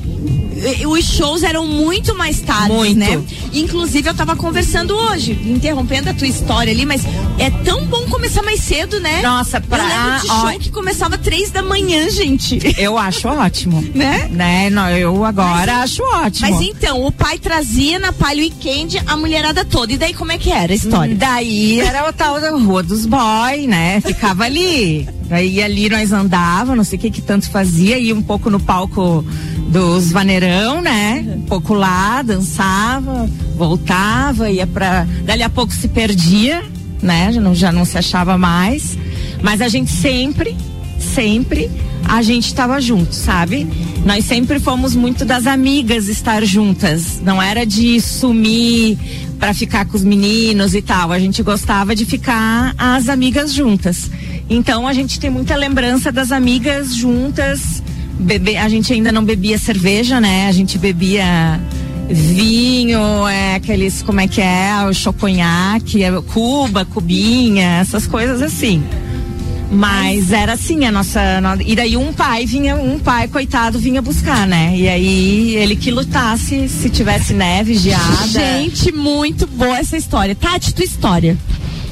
os 0.87 1.05
shows 1.05 1.43
eram 1.43 1.67
muito 1.67 2.15
mais 2.15 2.39
tarde, 2.41 2.73
muito. 2.73 2.97
né? 2.97 3.23
Inclusive, 3.53 4.09
eu 4.09 4.13
tava 4.15 4.35
conversando 4.35 4.95
hoje, 4.95 5.31
interrompendo 5.31 6.09
a 6.09 6.13
tua 6.13 6.27
história 6.27 6.71
ali, 6.71 6.85
mas 6.85 7.01
é 7.37 7.49
tão 7.63 7.85
bom 7.85 8.05
começar 8.07 8.41
mais 8.41 8.61
cedo, 8.61 8.99
né? 8.99 9.21
Nossa, 9.21 9.59
pra. 9.59 9.77
Eu 9.77 9.87
lembro 9.87 10.21
de 10.21 10.27
show 10.27 10.47
ó, 10.47 10.59
que 10.59 10.71
começava 10.71 11.17
três 11.17 11.51
da 11.51 11.61
manhã, 11.61 12.09
gente. 12.09 12.59
Eu 12.77 12.97
acho 12.97 13.27
ótimo. 13.27 13.83
né? 13.93 14.29
Né? 14.31 14.69
Não, 14.69 14.89
eu 14.89 15.23
agora 15.23 15.73
mas, 15.73 15.83
acho 15.83 16.03
ótimo. 16.03 16.49
Mas 16.49 16.61
então, 16.61 17.05
o 17.05 17.11
pai 17.11 17.37
trazia 17.37 17.99
na 17.99 18.11
Palio 18.13 18.43
Weekend 18.43 19.01
a 19.05 19.17
mulherada 19.17 19.65
toda. 19.65 19.93
E 19.93 19.97
daí 19.97 20.13
como 20.13 20.31
é 20.31 20.37
que 20.37 20.51
era 20.51 20.71
a 20.71 20.75
história? 20.75 21.13
Hum, 21.13 21.17
daí 21.17 21.79
era 21.79 22.09
o 22.09 22.13
tal 22.13 22.39
da 22.39 22.51
Rua 22.51 22.83
dos 22.83 23.05
Boy, 23.05 23.67
né? 23.67 24.01
Ficava 24.01 24.45
ali. 24.45 25.07
Aí 25.29 25.61
ali 25.61 25.89
nós 25.89 26.11
andava, 26.11 26.75
não 26.75 26.83
sei 26.83 26.97
o 26.97 27.01
que 27.01 27.09
que 27.09 27.21
tanto 27.21 27.49
fazia, 27.49 27.97
ia 27.97 28.13
um 28.13 28.21
pouco 28.21 28.49
no 28.49 28.59
palco 28.59 29.25
dos 29.69 30.11
vaneirão, 30.11 30.81
né? 30.81 31.25
Um 31.37 31.41
pouco 31.41 31.73
lá, 31.73 32.21
dançava, 32.21 33.29
voltava, 33.55 34.49
ia 34.49 34.67
pra. 34.67 35.05
Dali 35.23 35.43
a 35.43 35.49
pouco 35.49 35.73
se 35.73 35.87
perdia, 35.87 36.63
né? 37.05 37.31
Já 37.31 37.41
não, 37.41 37.55
já 37.55 37.71
não 37.71 37.85
se 37.85 37.97
achava 37.97 38.37
mais. 38.37 38.97
Mas 39.41 39.61
a 39.61 39.67
gente 39.67 39.91
sempre, 39.91 40.55
sempre, 40.99 41.69
a 42.03 42.21
gente 42.21 42.47
estava 42.47 42.81
junto, 42.81 43.13
sabe? 43.13 43.67
Nós 44.05 44.25
sempre 44.25 44.59
fomos 44.59 44.95
muito 44.95 45.23
das 45.23 45.47
amigas 45.47 46.07
estar 46.07 46.43
juntas. 46.43 47.21
Não 47.21 47.41
era 47.41 47.65
de 47.65 48.01
sumir 48.01 48.97
para 49.39 49.53
ficar 49.53 49.85
com 49.85 49.95
os 49.95 50.03
meninos 50.03 50.73
e 50.75 50.81
tal. 50.81 51.11
A 51.11 51.19
gente 51.19 51.41
gostava 51.43 51.95
de 51.95 52.05
ficar 52.05 52.73
as 52.77 53.07
amigas 53.07 53.53
juntas. 53.53 54.09
Então 54.49 54.87
a 54.87 54.93
gente 54.93 55.19
tem 55.19 55.29
muita 55.29 55.55
lembrança 55.55 56.11
das 56.11 56.31
amigas 56.31 56.93
juntas 56.93 57.83
Bebe, 58.19 58.55
a 58.55 58.69
gente 58.69 58.93
ainda 58.93 59.11
não 59.11 59.23
bebia 59.23 59.57
cerveja, 59.57 60.21
né? 60.21 60.47
A 60.47 60.51
gente 60.51 60.77
bebia 60.77 61.59
vinho, 62.09 63.27
é, 63.27 63.55
aqueles, 63.55 64.01
como 64.01 64.19
é 64.19 64.27
que 64.27 64.41
é, 64.41 64.85
o 64.87 64.93
choconhaque, 64.93 66.03
é, 66.03 66.11
cuba, 66.33 66.85
cubinha, 66.85 67.79
essas 67.79 68.05
coisas 68.07 68.41
assim. 68.41 68.83
Mas 69.71 70.31
era 70.31 70.53
assim 70.53 70.85
a 70.85 70.91
nossa, 70.91 71.19
E 71.65 71.75
daí 71.75 71.97
um 71.97 72.13
pai 72.13 72.45
vinha, 72.45 72.75
um 72.75 72.99
pai, 72.99 73.27
coitado, 73.27 73.79
vinha 73.79 74.01
buscar, 74.01 74.47
né? 74.47 74.73
E 74.75 74.87
aí 74.87 75.55
ele 75.55 75.75
que 75.75 75.89
lutasse 75.89 76.69
se 76.69 76.89
tivesse 76.89 77.33
neve, 77.33 77.73
geada. 77.73 78.27
Gente, 78.27 78.91
muito 78.91 79.47
boa 79.47 79.77
essa 79.77 79.97
história. 79.97 80.35
Tati, 80.35 80.73
tua 80.73 80.85
história. 80.85 81.37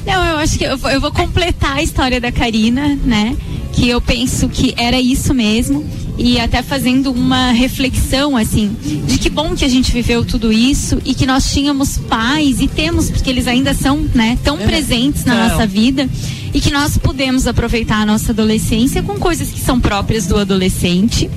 Não, 0.06 0.24
eu 0.24 0.38
acho 0.38 0.56
que 0.56 0.64
eu, 0.64 0.78
eu 0.78 1.00
vou 1.00 1.10
completar 1.10 1.78
a 1.78 1.82
história 1.82 2.20
da 2.20 2.30
Karina, 2.30 2.96
né? 3.04 3.36
Que 3.72 3.88
eu 3.88 4.00
penso 4.00 4.48
que 4.48 4.72
era 4.76 5.00
isso 5.00 5.34
mesmo 5.34 5.84
e 6.16 6.38
até 6.38 6.62
fazendo 6.62 7.10
uma 7.10 7.50
reflexão 7.50 8.36
assim 8.36 8.76
de 9.06 9.18
que 9.18 9.28
bom 9.28 9.54
que 9.54 9.64
a 9.64 9.68
gente 9.68 9.90
viveu 9.90 10.24
tudo 10.24 10.52
isso 10.52 11.00
e 11.04 11.14
que 11.14 11.26
nós 11.26 11.52
tínhamos 11.52 11.98
pais 11.98 12.60
e 12.60 12.68
temos 12.68 13.10
porque 13.10 13.28
eles 13.28 13.46
ainda 13.46 13.74
são 13.74 14.06
né 14.14 14.38
tão 14.44 14.58
é. 14.60 14.64
presentes 14.64 15.24
na 15.24 15.48
nossa 15.48 15.66
vida 15.66 16.08
e 16.52 16.60
que 16.60 16.70
nós 16.70 16.96
podemos 16.96 17.48
aproveitar 17.48 18.00
a 18.00 18.06
nossa 18.06 18.30
adolescência 18.30 19.02
com 19.02 19.18
coisas 19.18 19.50
que 19.50 19.58
são 19.58 19.80
próprias 19.80 20.26
do 20.26 20.38
adolescente 20.38 21.28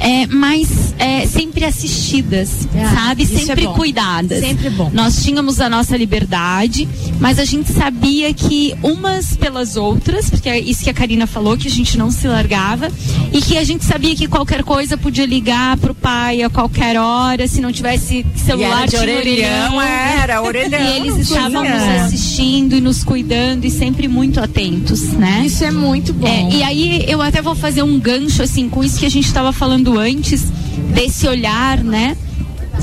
é, 0.00 0.26
mas 0.26 0.94
é, 0.98 1.26
sempre 1.26 1.62
assistidas, 1.62 2.66
é, 2.74 2.88
sabe? 2.88 3.26
Sempre 3.26 3.66
é 3.66 3.68
cuidadas. 3.68 4.40
Sempre 4.40 4.70
bom. 4.70 4.90
Nós 4.94 5.22
tínhamos 5.22 5.60
a 5.60 5.68
nossa 5.68 5.94
liberdade, 5.94 6.88
mas 7.20 7.38
a 7.38 7.44
gente 7.44 7.70
sabia 7.70 8.32
que 8.32 8.74
umas 8.82 9.36
pelas 9.36 9.76
outras, 9.76 10.30
porque 10.30 10.48
é 10.48 10.58
isso 10.58 10.82
que 10.82 10.88
a 10.88 10.94
Karina 10.94 11.26
falou, 11.26 11.56
que 11.56 11.68
a 11.68 11.70
gente 11.70 11.98
não 11.98 12.10
se 12.10 12.26
largava, 12.26 12.90
e 13.30 13.42
que 13.42 13.58
a 13.58 13.64
gente 13.64 13.84
sabia 13.84 14.16
que 14.16 14.26
qualquer 14.26 14.62
coisa 14.64 14.96
podia 14.96 15.26
ligar 15.26 15.76
pro 15.76 15.94
pai 15.94 16.42
a 16.42 16.48
qualquer 16.48 16.98
hora, 16.98 17.46
se 17.46 17.60
não 17.60 17.70
tivesse 17.70 18.24
celular, 18.36 18.88
de 18.88 18.96
orelhão, 18.96 19.76
orelhão. 19.76 19.82
Era, 19.82 20.40
orelhão. 20.42 20.80
E 20.80 20.96
eles 20.96 21.16
estavam 21.18 21.62
nos 21.62 22.04
assistindo 22.04 22.74
e 22.74 22.80
nos 22.80 23.04
cuidando 23.04 23.66
e 23.66 23.70
sempre 23.70 24.08
muito 24.08 24.40
atentos, 24.40 25.12
né? 25.12 25.42
Isso 25.44 25.62
é 25.62 25.70
muito 25.70 26.14
bom. 26.14 26.26
É, 26.26 26.56
e 26.56 26.62
aí 26.62 27.04
eu 27.06 27.20
até 27.20 27.42
vou 27.42 27.54
fazer 27.54 27.82
um 27.82 27.98
gancho, 28.00 28.42
assim, 28.42 28.66
com 28.66 28.82
isso 28.82 28.98
que 28.98 29.04
a 29.04 29.10
gente 29.10 29.26
estava 29.26 29.52
falando 29.52 29.89
antes 29.98 30.42
desse 30.94 31.26
olhar, 31.26 31.82
né? 31.82 32.16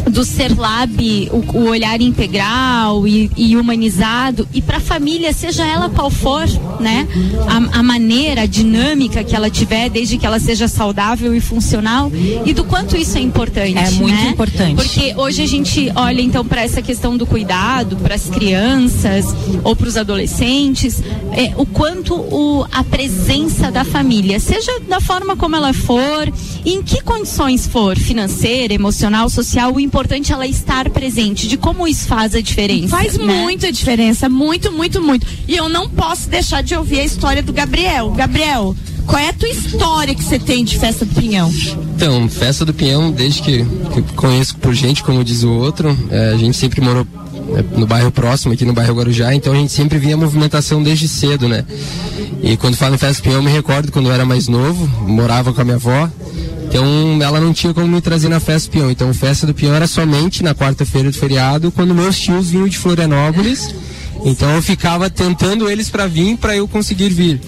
Do 0.10 0.24
Ser 0.24 0.58
Lab, 0.58 1.30
o, 1.32 1.58
o 1.58 1.70
olhar 1.70 2.00
integral 2.02 3.08
e, 3.08 3.30
e 3.36 3.56
humanizado, 3.58 4.48
e 4.54 4.62
para 4.62 4.78
a 4.78 4.80
família, 4.80 5.34
seja 5.34 5.66
ela 5.66 5.90
qual 5.90 6.10
for, 6.10 6.48
né, 6.80 7.08
a, 7.48 7.80
a, 7.80 7.84
maneira, 7.84 8.42
a 8.42 8.46
dinâmica 8.46 9.24
que 9.24 9.36
ela 9.36 9.50
tiver, 9.50 9.90
desde 9.90 10.18
que 10.18 10.26
ela 10.26 10.40
seja 10.40 10.68
saudável 10.68 11.36
e 11.36 11.40
funcional, 11.40 12.12
e 12.46 12.54
do 12.54 12.64
quanto 12.64 12.96
isso 12.96 13.18
é 13.18 13.22
importante. 13.22 13.78
É 13.78 13.92
muito 13.92 14.16
né? 14.16 14.30
importante. 14.30 14.76
Porque 14.76 15.14
hoje 15.16 15.42
a 15.42 15.48
gente 15.48 15.92
olha 15.96 16.22
então 16.22 16.46
para 16.46 16.62
essa 16.62 16.82
questão 16.82 17.18
do 17.18 17.26
cuidado, 17.26 17.96
para 17.98 18.16
as 18.16 18.30
crianças 18.30 19.26
ou 19.64 19.76
para 19.76 19.88
os 19.88 19.98
adolescentes, 19.98 21.02
é, 21.32 21.54
o 21.58 21.66
quanto 21.66 22.16
o, 22.16 22.66
a 22.72 22.84
presença 22.84 23.72
da 23.72 23.84
família, 23.84 24.40
seja 24.40 24.80
da 24.88 25.00
forma 25.00 25.36
como 25.36 25.56
ela 25.56 25.74
for, 25.74 26.32
em 26.66 26.82
que 26.82 27.02
condições 27.02 27.68
for, 27.68 27.98
financeira, 27.98 28.74
emocional, 28.74 29.30
social, 29.30 29.74
o 29.74 29.80
importante 29.88 30.32
ela 30.32 30.46
estar 30.46 30.90
presente, 30.90 31.48
de 31.48 31.58
como 31.58 31.88
isso 31.88 32.06
faz 32.08 32.36
a 32.36 32.42
diferença. 32.42 32.90
Faz 32.90 33.18
né? 33.18 33.24
muita 33.24 33.72
diferença, 33.72 34.28
muito, 34.30 34.72
muito, 34.72 35.02
muito. 35.02 35.26
E 35.48 35.56
eu 35.56 35.70
não 35.70 35.90
posso 35.90 36.30
deixar 36.30 36.62
de 36.62 36.76
ouvir 36.76 37.00
a 37.00 37.06
história 37.06 37.42
do 37.42 37.54
Gabriel. 37.54 38.12
Gabriel, 38.12 38.76
qual 39.08 39.20
é 39.20 39.30
a 39.30 39.34
tua 39.34 39.48
história 39.48 40.14
que 40.14 40.24
você 40.24 40.38
tem 40.38 40.66
de 40.66 40.78
Festa 40.78 41.06
do 41.06 41.16
Pinhão? 41.16 41.52
Então, 41.96 42.28
Festa 42.28 42.66
do 42.66 42.74
Pinhão, 42.74 43.10
desde 43.10 43.42
que, 43.42 43.64
que 43.64 44.14
conheço 44.14 44.58
por 44.58 44.74
gente, 44.74 45.02
como 45.02 45.24
diz 45.24 45.44
o 45.44 45.52
outro, 45.52 45.98
é, 46.12 46.34
a 46.34 46.38
gente 46.38 46.58
sempre 46.58 46.82
morou 46.82 47.08
é, 47.56 47.80
no 47.80 47.88
bairro 47.88 48.12
próximo, 48.12 48.54
aqui 48.54 48.66
no 48.66 48.74
bairro 48.74 48.94
Guarujá, 48.94 49.34
então 49.34 49.54
a 49.54 49.56
gente 49.56 49.72
sempre 49.72 49.98
via 49.98 50.18
movimentação 50.18 50.84
desde 50.84 51.08
cedo, 51.08 51.48
né? 51.48 51.64
E 52.44 52.58
quando 52.58 52.76
falo 52.76 52.96
em 52.96 52.98
Festa 52.98 53.22
do 53.22 53.24
Pinhão, 53.24 53.40
eu 53.40 53.44
me 53.44 53.52
recordo 53.52 53.92
quando 53.92 54.08
eu 54.08 54.14
era 54.14 54.26
mais 54.26 54.48
novo, 54.50 54.86
morava 55.08 55.54
com 55.54 55.62
a 55.62 55.64
minha 55.64 55.78
avó, 55.78 56.10
então 56.68 57.18
ela 57.22 57.40
não 57.40 57.54
tinha 57.54 57.74
como 57.74 57.88
me 57.88 58.02
trazer 58.02 58.30
na 58.30 58.40
festa 58.40 58.70
do 58.70 58.74
peão. 58.74 58.92
Então 58.92 59.14
festa 59.14 59.48
do 59.48 59.54
peão 59.54 59.74
era 59.74 59.88
somente 59.88 60.44
na 60.44 60.54
quarta-feira 60.54 61.10
do 61.10 61.18
feriado, 61.18 61.72
quando 61.72 61.96
meus 61.96 62.20
tios 62.20 62.50
vinham 62.50 62.68
de 62.68 62.78
Florianópolis. 62.78 63.74
Então 64.26 64.50
eu 64.56 64.62
ficava 64.62 65.10
tentando 65.10 65.70
eles 65.70 65.90
para 65.90 66.08
vir 66.08 66.38
para 66.38 66.56
eu 66.56 66.68
conseguir 66.68 67.10
vir. 67.10 67.40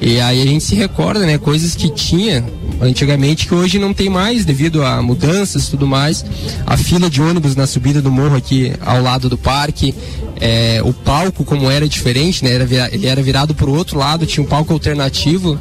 E 0.00 0.20
aí 0.20 0.42
a 0.42 0.46
gente 0.46 0.64
se 0.64 0.74
recorda, 0.74 1.20
né, 1.20 1.38
coisas 1.38 1.74
que 1.74 1.90
tinha 1.90 2.44
antigamente 2.80 3.46
que 3.46 3.54
hoje 3.54 3.78
não 3.78 3.92
tem 3.92 4.08
mais 4.08 4.44
devido 4.44 4.82
a 4.82 5.00
mudanças 5.00 5.68
tudo 5.68 5.86
mais. 5.86 6.24
A 6.66 6.76
fila 6.76 7.08
de 7.08 7.22
ônibus 7.22 7.56
na 7.56 7.66
subida 7.66 8.02
do 8.02 8.10
morro 8.10 8.36
aqui 8.36 8.72
ao 8.80 9.02
lado 9.02 9.28
do 9.28 9.38
parque, 9.38 9.94
é, 10.40 10.80
o 10.84 10.92
palco 10.92 11.44
como 11.44 11.70
era 11.70 11.88
diferente, 11.88 12.44
né, 12.44 12.52
era, 12.52 12.94
ele 12.94 13.06
era 13.06 13.22
virado 13.22 13.54
para 13.54 13.68
o 13.68 13.74
outro 13.74 13.98
lado, 13.98 14.26
tinha 14.26 14.44
um 14.44 14.48
palco 14.48 14.72
alternativo 14.72 15.58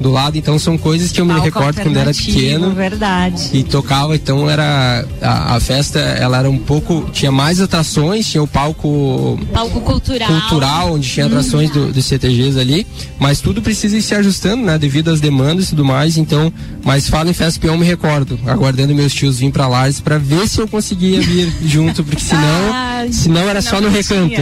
do 0.00 0.10
lado, 0.10 0.38
então 0.38 0.58
são 0.58 0.78
coisas 0.78 1.12
que 1.12 1.20
eu 1.20 1.26
me 1.26 1.38
recordo 1.38 1.82
quando 1.82 1.96
era 1.98 2.12
pequeno. 2.12 2.70
Verdade. 2.70 3.50
E 3.52 3.62
tocava, 3.62 4.16
então 4.16 4.48
era 4.48 5.06
a, 5.20 5.56
a, 5.56 5.60
festa, 5.60 5.98
ela 5.98 6.38
era 6.38 6.48
um 6.48 6.58
pouco, 6.58 7.10
tinha 7.12 7.30
mais 7.30 7.60
atrações, 7.60 8.26
tinha 8.26 8.42
o 8.42 8.48
palco 8.48 9.38
palco 9.52 9.80
cultural, 9.82 10.28
cultural 10.28 10.94
onde 10.94 11.06
tinha 11.06 11.26
atrações 11.26 11.70
hum. 11.70 11.74
do, 11.74 11.92
dos 11.92 12.06
CTGs 12.06 12.58
ali, 12.58 12.86
mas 13.18 13.40
tudo 13.40 13.60
precisa 13.60 13.96
ir 13.96 14.02
se 14.02 14.14
ajustando, 14.14 14.64
né, 14.64 14.78
devido 14.78 15.10
às 15.10 15.20
demandas 15.20 15.66
e 15.66 15.70
tudo 15.70 15.84
mais, 15.84 16.16
então, 16.16 16.50
mas 16.82 17.08
fala 17.08 17.28
em 17.28 17.34
festa 17.34 17.60
peão 17.60 17.76
me 17.76 17.84
recordo, 17.84 18.38
aguardando 18.46 18.94
meus 18.94 19.12
tios 19.12 19.38
vir 19.38 19.52
para 19.52 19.68
Lares 19.68 20.00
para 20.00 20.16
ver 20.16 20.48
se 20.48 20.60
eu 20.60 20.66
conseguia 20.66 21.20
vir 21.20 21.52
junto, 21.62 22.02
porque 22.02 22.22
senão, 22.22 22.72
ah, 22.72 23.06
senão 23.12 23.42
era 23.42 23.60
só 23.60 23.80
no 23.80 23.90
recanto. 23.90 24.40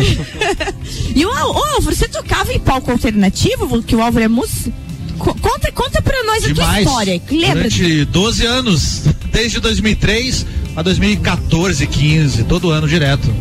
e 1.15 1.27
o, 1.27 1.29
o 1.29 1.33
Álvaro, 1.33 1.83
você 1.83 2.07
tocava 2.07 2.53
em 2.53 2.61
palco 2.61 2.93
alternativo, 2.93 3.83
que 3.83 3.97
o 3.97 4.03
Álvaro 4.03 4.25
é 4.25 4.29
músico? 4.29 4.88
Conta, 5.19 5.73
conta 5.73 6.03
pra 6.03 6.23
nós 6.25 6.45
Demais. 6.45 6.59
a 6.59 6.73
tua 6.73 6.81
história. 6.81 7.23
Lembra? 7.31 7.55
Durante 7.55 8.05
12 8.07 8.47
anos, 8.47 9.03
desde 9.33 9.61
2003 9.61 10.47
a 10.77 10.83
2014, 10.83 11.87
15, 11.87 12.45
todo 12.45 12.71
ano 12.71 12.89
direto. 12.89 13.33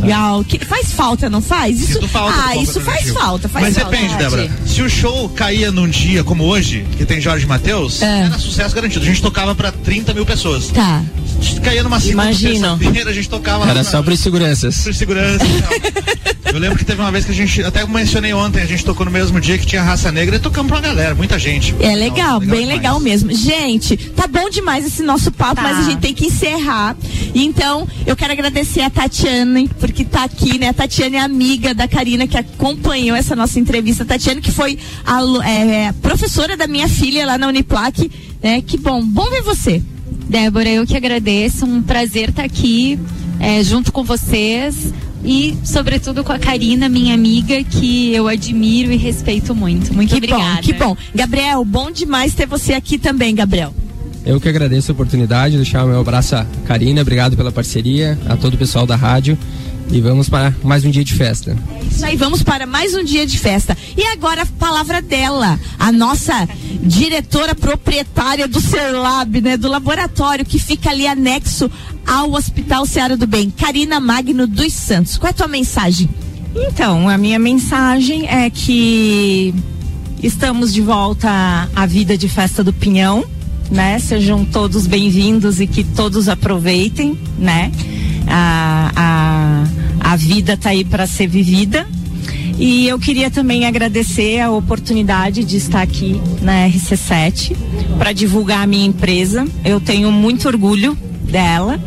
Legal. 0.00 0.44
Que 0.44 0.62
faz 0.64 0.92
falta, 0.92 1.30
não 1.30 1.40
faz? 1.40 1.80
Isso, 1.80 2.06
falta 2.08 2.38
ah, 2.46 2.56
isso 2.56 2.80
faz 2.80 3.10
falta, 3.10 3.48
faz 3.48 3.66
Mas 3.66 3.78
falta. 3.78 3.90
depende, 3.90 4.16
Débora. 4.16 4.50
Se 4.66 4.82
o 4.82 4.90
show 4.90 5.28
caía 5.30 5.70
num 5.72 5.88
dia 5.88 6.22
como 6.22 6.44
hoje, 6.44 6.86
que 6.96 7.04
tem 7.06 7.20
Jorge 7.20 7.46
Matheus, 7.46 8.02
é. 8.02 8.24
era 8.24 8.38
sucesso 8.38 8.74
garantido. 8.74 9.04
A 9.04 9.08
gente 9.08 9.22
tocava 9.22 9.54
pra 9.54 9.72
30 9.72 10.12
mil 10.12 10.26
pessoas. 10.26 10.68
Tá. 10.68 11.02
Caía 11.62 11.82
numa 11.82 12.00
segunda 12.00 12.28
a 13.08 13.12
gente 13.12 13.28
tocava 13.28 13.68
Era 13.68 13.82
só 13.82 14.02
por 14.02 14.16
seguranças. 14.16 14.82
Por 14.82 14.94
segurança 14.94 15.44
Eu 16.52 16.60
lembro 16.60 16.78
que 16.78 16.84
teve 16.84 17.00
uma 17.00 17.10
vez 17.10 17.24
que 17.24 17.32
a 17.32 17.34
gente, 17.34 17.62
até 17.64 17.84
mencionei 17.84 18.32
ontem, 18.32 18.62
a 18.62 18.66
gente 18.66 18.84
tocou 18.84 19.04
no 19.04 19.12
mesmo 19.12 19.38
dia 19.40 19.58
que 19.58 19.66
tinha 19.66 19.82
raça 19.82 20.10
negra 20.10 20.36
e 20.36 20.38
tocamos 20.38 20.68
pra 20.68 20.78
uma 20.78 20.82
galera, 20.82 21.14
muita 21.14 21.38
gente. 21.38 21.74
É 21.80 21.94
legal, 21.94 22.38
legal 22.38 22.40
bem 22.40 22.48
demais. 22.48 22.68
legal 22.68 23.00
mesmo. 23.00 23.32
Gente, 23.34 23.96
tá 23.96 24.26
bom 24.26 24.48
demais 24.48 24.86
esse 24.86 25.02
nosso 25.02 25.30
papo, 25.30 25.56
tá. 25.56 25.62
mas 25.62 25.80
a 25.80 25.82
gente 25.82 25.98
tem 25.98 26.14
que 26.14 26.26
encerrar. 26.26 26.96
Então, 27.34 27.86
eu 28.06 28.16
quero 28.16 28.32
agradecer 28.32 28.80
a 28.80 28.88
Tatiane, 28.88 29.68
porque 29.80 30.04
tá 30.04 30.24
aqui, 30.24 30.58
né? 30.58 30.68
A 30.68 30.72
Tatiane 30.72 31.16
é 31.16 31.20
amiga 31.20 31.74
da 31.74 31.86
Karina 31.86 32.26
que 32.26 32.38
acompanhou 32.38 33.16
essa 33.16 33.36
nossa 33.36 33.58
entrevista. 33.58 34.04
A 34.04 34.06
Tatiane, 34.06 34.40
que 34.40 34.52
foi 34.52 34.78
a, 35.04 35.20
é, 35.46 35.92
professora 36.00 36.56
da 36.56 36.66
minha 36.66 36.88
filha 36.88 37.26
lá 37.26 37.36
na 37.36 37.48
Uniplac, 37.48 38.10
né? 38.42 38.62
Que 38.62 38.78
bom, 38.78 39.04
bom 39.04 39.28
ver 39.28 39.42
você. 39.42 39.82
Débora, 40.28 40.68
eu 40.68 40.86
que 40.86 40.96
agradeço, 40.96 41.64
um 41.64 41.82
prazer 41.82 42.30
estar 42.30 42.44
aqui 42.44 42.98
é, 43.38 43.62
junto 43.62 43.92
com 43.92 44.02
vocês 44.02 44.92
e, 45.24 45.56
sobretudo, 45.64 46.22
com 46.22 46.32
a 46.32 46.38
Karina, 46.38 46.88
minha 46.88 47.14
amiga, 47.14 47.62
que 47.64 48.12
eu 48.12 48.28
admiro 48.28 48.92
e 48.92 48.96
respeito 48.96 49.54
muito. 49.54 49.92
Muito 49.94 50.10
que 50.10 50.16
obrigada. 50.16 50.56
Bom, 50.56 50.60
que 50.62 50.72
bom. 50.72 50.96
Gabriel, 51.14 51.64
bom 51.64 51.90
demais 51.90 52.34
ter 52.34 52.46
você 52.46 52.74
aqui 52.74 52.98
também, 52.98 53.34
Gabriel. 53.34 53.74
Eu 54.24 54.40
que 54.40 54.48
agradeço 54.48 54.90
a 54.90 54.94
oportunidade, 54.94 55.56
deixar 55.56 55.84
o 55.84 55.88
meu 55.88 56.00
abraço 56.00 56.34
a 56.34 56.44
Karina, 56.66 57.00
obrigado 57.00 57.36
pela 57.36 57.52
parceria, 57.52 58.18
a 58.28 58.36
todo 58.36 58.54
o 58.54 58.58
pessoal 58.58 58.84
da 58.84 58.96
rádio. 58.96 59.38
E 59.90 60.00
vamos 60.00 60.28
para 60.28 60.52
mais 60.64 60.84
um 60.84 60.90
dia 60.90 61.04
de 61.04 61.14
festa. 61.14 61.56
Isso 61.88 62.04
aí, 62.04 62.16
vamos 62.16 62.42
para 62.42 62.66
mais 62.66 62.92
um 62.92 63.04
dia 63.04 63.24
de 63.24 63.38
festa. 63.38 63.76
E 63.96 64.02
agora 64.08 64.42
a 64.42 64.46
palavra 64.46 65.00
dela, 65.00 65.58
a 65.78 65.92
nossa 65.92 66.48
diretora 66.86 67.54
proprietária 67.54 68.46
do 68.46 68.60
Serlab, 68.60 69.40
né, 69.40 69.56
do 69.56 69.68
laboratório 69.68 70.44
que 70.44 70.58
fica 70.58 70.90
ali 70.90 71.06
anexo 71.06 71.70
ao 72.06 72.32
Hospital 72.32 72.86
Seara 72.86 73.16
do 73.16 73.26
Bem, 73.26 73.50
Karina 73.50 73.98
Magno 73.98 74.46
dos 74.46 74.72
Santos. 74.72 75.16
Qual 75.16 75.28
é 75.28 75.30
a 75.30 75.34
tua 75.34 75.48
mensagem? 75.48 76.08
Então, 76.54 77.08
a 77.08 77.18
minha 77.18 77.38
mensagem 77.38 78.26
é 78.28 78.48
que 78.48 79.54
estamos 80.22 80.72
de 80.72 80.80
volta 80.80 81.68
à 81.74 81.86
vida 81.86 82.16
de 82.16 82.28
festa 82.28 82.64
do 82.64 82.72
Pinhão, 82.72 83.24
né? 83.70 83.98
Sejam 83.98 84.44
todos 84.44 84.86
bem-vindos 84.86 85.60
e 85.60 85.66
que 85.66 85.84
todos 85.84 86.28
aproveitem, 86.28 87.18
né? 87.38 87.70
A, 88.26 88.92
a, 88.96 90.12
a 90.12 90.16
vida 90.16 90.54
está 90.54 90.70
aí 90.70 90.84
para 90.84 91.06
ser 91.06 91.26
vivida. 91.26 91.86
E 92.58 92.88
eu 92.88 92.98
queria 92.98 93.30
também 93.30 93.66
agradecer 93.66 94.40
a 94.40 94.50
oportunidade 94.50 95.44
de 95.44 95.56
estar 95.56 95.82
aqui 95.82 96.20
na 96.40 96.66
RC7 96.68 97.54
para 97.98 98.12
divulgar 98.12 98.62
a 98.62 98.66
minha 98.66 98.86
empresa. 98.86 99.46
Eu 99.64 99.78
tenho 99.78 100.10
muito 100.10 100.48
orgulho 100.48 100.96
dela 101.22 101.78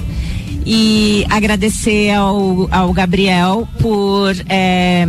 e 0.66 1.26
agradecer 1.30 2.12
ao, 2.12 2.68
ao 2.72 2.94
Gabriel 2.94 3.68
por 3.82 4.36
é, 4.48 5.08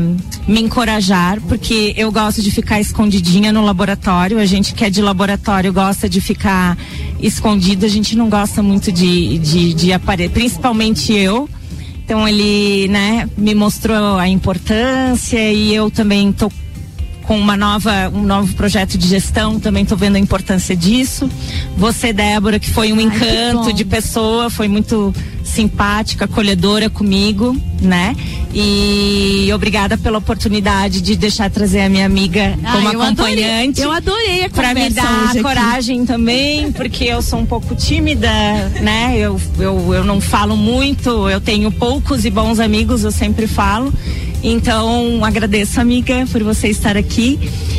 me 0.48 0.62
encorajar, 0.62 1.38
porque 1.42 1.92
eu 1.94 2.10
gosto 2.10 2.40
de 2.40 2.50
ficar 2.50 2.80
escondidinha 2.80 3.52
no 3.52 3.62
laboratório. 3.62 4.38
A 4.38 4.46
gente 4.46 4.72
que 4.72 4.84
é 4.84 4.88
de 4.88 5.02
laboratório 5.02 5.70
gosta 5.74 6.08
de 6.08 6.22
ficar 6.22 6.78
escondido, 7.20 7.84
a 7.84 7.88
gente 7.88 8.16
não 8.16 8.30
gosta 8.30 8.62
muito 8.62 8.90
de, 8.90 9.36
de, 9.38 9.74
de 9.74 9.92
aparecer, 9.92 10.30
principalmente 10.30 11.12
eu. 11.12 11.46
Então 12.10 12.26
ele, 12.26 12.88
né, 12.88 13.28
me 13.36 13.54
mostrou 13.54 14.18
a 14.18 14.26
importância 14.26 15.52
e 15.52 15.72
eu 15.72 15.92
também 15.92 16.32
tô 16.32 16.50
com 17.30 17.38
uma 17.38 17.56
nova, 17.56 18.10
um 18.12 18.24
novo 18.24 18.52
projeto 18.56 18.98
de 18.98 19.06
gestão, 19.06 19.60
também 19.60 19.84
estou 19.84 19.96
vendo 19.96 20.16
a 20.16 20.18
importância 20.18 20.74
disso. 20.74 21.30
Você, 21.76 22.12
Débora, 22.12 22.58
que 22.58 22.68
foi 22.68 22.92
um 22.92 22.96
Ai, 22.96 23.04
encanto 23.04 23.72
de 23.72 23.84
pessoa, 23.84 24.50
foi 24.50 24.66
muito 24.66 25.14
simpática, 25.44 26.24
acolhedora 26.24 26.90
comigo, 26.90 27.56
né? 27.80 28.16
E 28.52 29.48
obrigada 29.54 29.96
pela 29.96 30.18
oportunidade 30.18 31.00
de 31.00 31.14
deixar 31.14 31.48
trazer 31.50 31.82
a 31.82 31.88
minha 31.88 32.04
amiga 32.04 32.58
ah, 32.64 32.72
como 32.72 32.88
eu 32.88 33.00
acompanhante. 33.00 33.80
Adorei, 33.80 33.84
eu 33.84 33.92
adorei 33.92 34.44
a 34.46 34.50
Para 34.50 34.74
me 34.74 34.90
dar 34.90 35.32
coragem 35.40 36.04
também, 36.04 36.72
porque 36.72 37.04
eu 37.04 37.22
sou 37.22 37.38
um 37.38 37.46
pouco 37.46 37.76
tímida, 37.76 38.28
né? 38.80 39.16
Eu, 39.16 39.40
eu, 39.56 39.94
eu 39.94 40.02
não 40.02 40.20
falo 40.20 40.56
muito, 40.56 41.30
eu 41.30 41.40
tenho 41.40 41.70
poucos 41.70 42.24
e 42.24 42.30
bons 42.30 42.58
amigos, 42.58 43.04
eu 43.04 43.12
sempre 43.12 43.46
falo. 43.46 43.92
Então, 44.42 45.22
agradeço, 45.22 45.80
amiga, 45.80 46.26
por 46.32 46.42
você 46.42 46.68
estar 46.68 46.96
aqui 46.96 47.38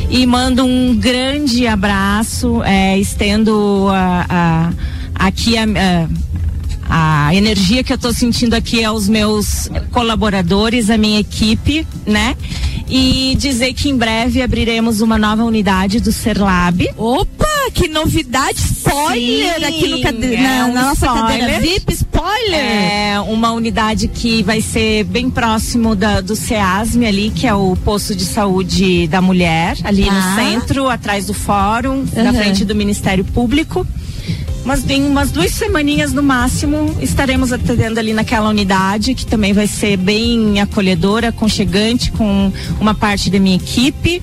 e 0.09 0.25
mando 0.27 0.63
um 0.63 0.95
grande 0.95 1.65
abraço, 1.65 2.61
é, 2.63 2.99
estendo 2.99 3.87
a, 3.89 4.25
a, 4.29 5.25
aqui 5.27 5.55
a, 5.57 5.65
a, 6.87 7.35
energia 7.35 7.83
que 7.83 7.91
eu 7.91 7.95
estou 7.95 8.13
sentindo 8.13 8.53
aqui 8.53 8.83
aos 8.83 9.09
meus 9.09 9.69
colaboradores, 9.91 10.91
a 10.91 10.97
minha 10.97 11.19
equipe, 11.19 11.87
né? 12.05 12.35
E 12.91 13.35
dizer 13.39 13.73
que 13.73 13.89
em 13.89 13.97
breve 13.97 14.41
abriremos 14.41 14.99
uma 14.99 15.17
nova 15.17 15.43
unidade 15.43 16.01
do 16.01 16.11
Serlab. 16.11 16.87
Opa! 16.97 17.51
que 17.73 17.87
novidade! 17.87 18.57
Spoiler 18.59 19.55
Sim, 19.55 19.65
aqui 19.65 19.87
no 19.87 20.01
cade 20.01 20.35
é 20.35 20.41
na, 20.41 20.65
um 20.65 20.73
nossa 20.73 21.05
spoiler. 21.05 21.39
cadeira 21.39 21.59
VIP, 21.59 21.93
spoiler! 21.93 22.59
É 22.59 23.19
uma 23.19 23.51
unidade 23.51 24.07
que 24.07 24.43
vai 24.43 24.61
ser 24.61 25.03
bem 25.05 25.29
próximo 25.29 25.95
da, 25.95 26.21
do 26.21 26.35
SEASM 26.35 27.05
ali, 27.05 27.29
que 27.29 27.47
é 27.47 27.53
o 27.53 27.75
posto 27.77 28.15
de 28.15 28.25
saúde 28.25 29.07
da 29.07 29.21
mulher, 29.21 29.77
ali 29.83 30.07
ah. 30.09 30.13
no 30.13 30.35
centro, 30.35 30.89
atrás 30.89 31.25
do 31.25 31.33
fórum, 31.33 32.05
uhum. 32.15 32.23
na 32.23 32.33
frente 32.33 32.65
do 32.65 32.75
Ministério 32.75 33.23
Público. 33.23 33.85
Mas 34.63 34.87
em 34.89 35.03
umas 35.03 35.31
duas 35.31 35.51
semaninhas 35.51 36.13
no 36.13 36.21
máximo 36.21 36.95
estaremos 37.01 37.51
atendendo 37.51 37.99
ali 37.99 38.13
naquela 38.13 38.49
unidade 38.49 39.15
que 39.15 39.25
também 39.25 39.53
vai 39.53 39.67
ser 39.67 39.97
bem 39.97 40.59
acolhedora, 40.61 41.29
aconchegante 41.29 42.11
com 42.11 42.51
uma 42.79 42.93
parte 42.93 43.29
da 43.29 43.39
minha 43.39 43.55
equipe 43.55 44.21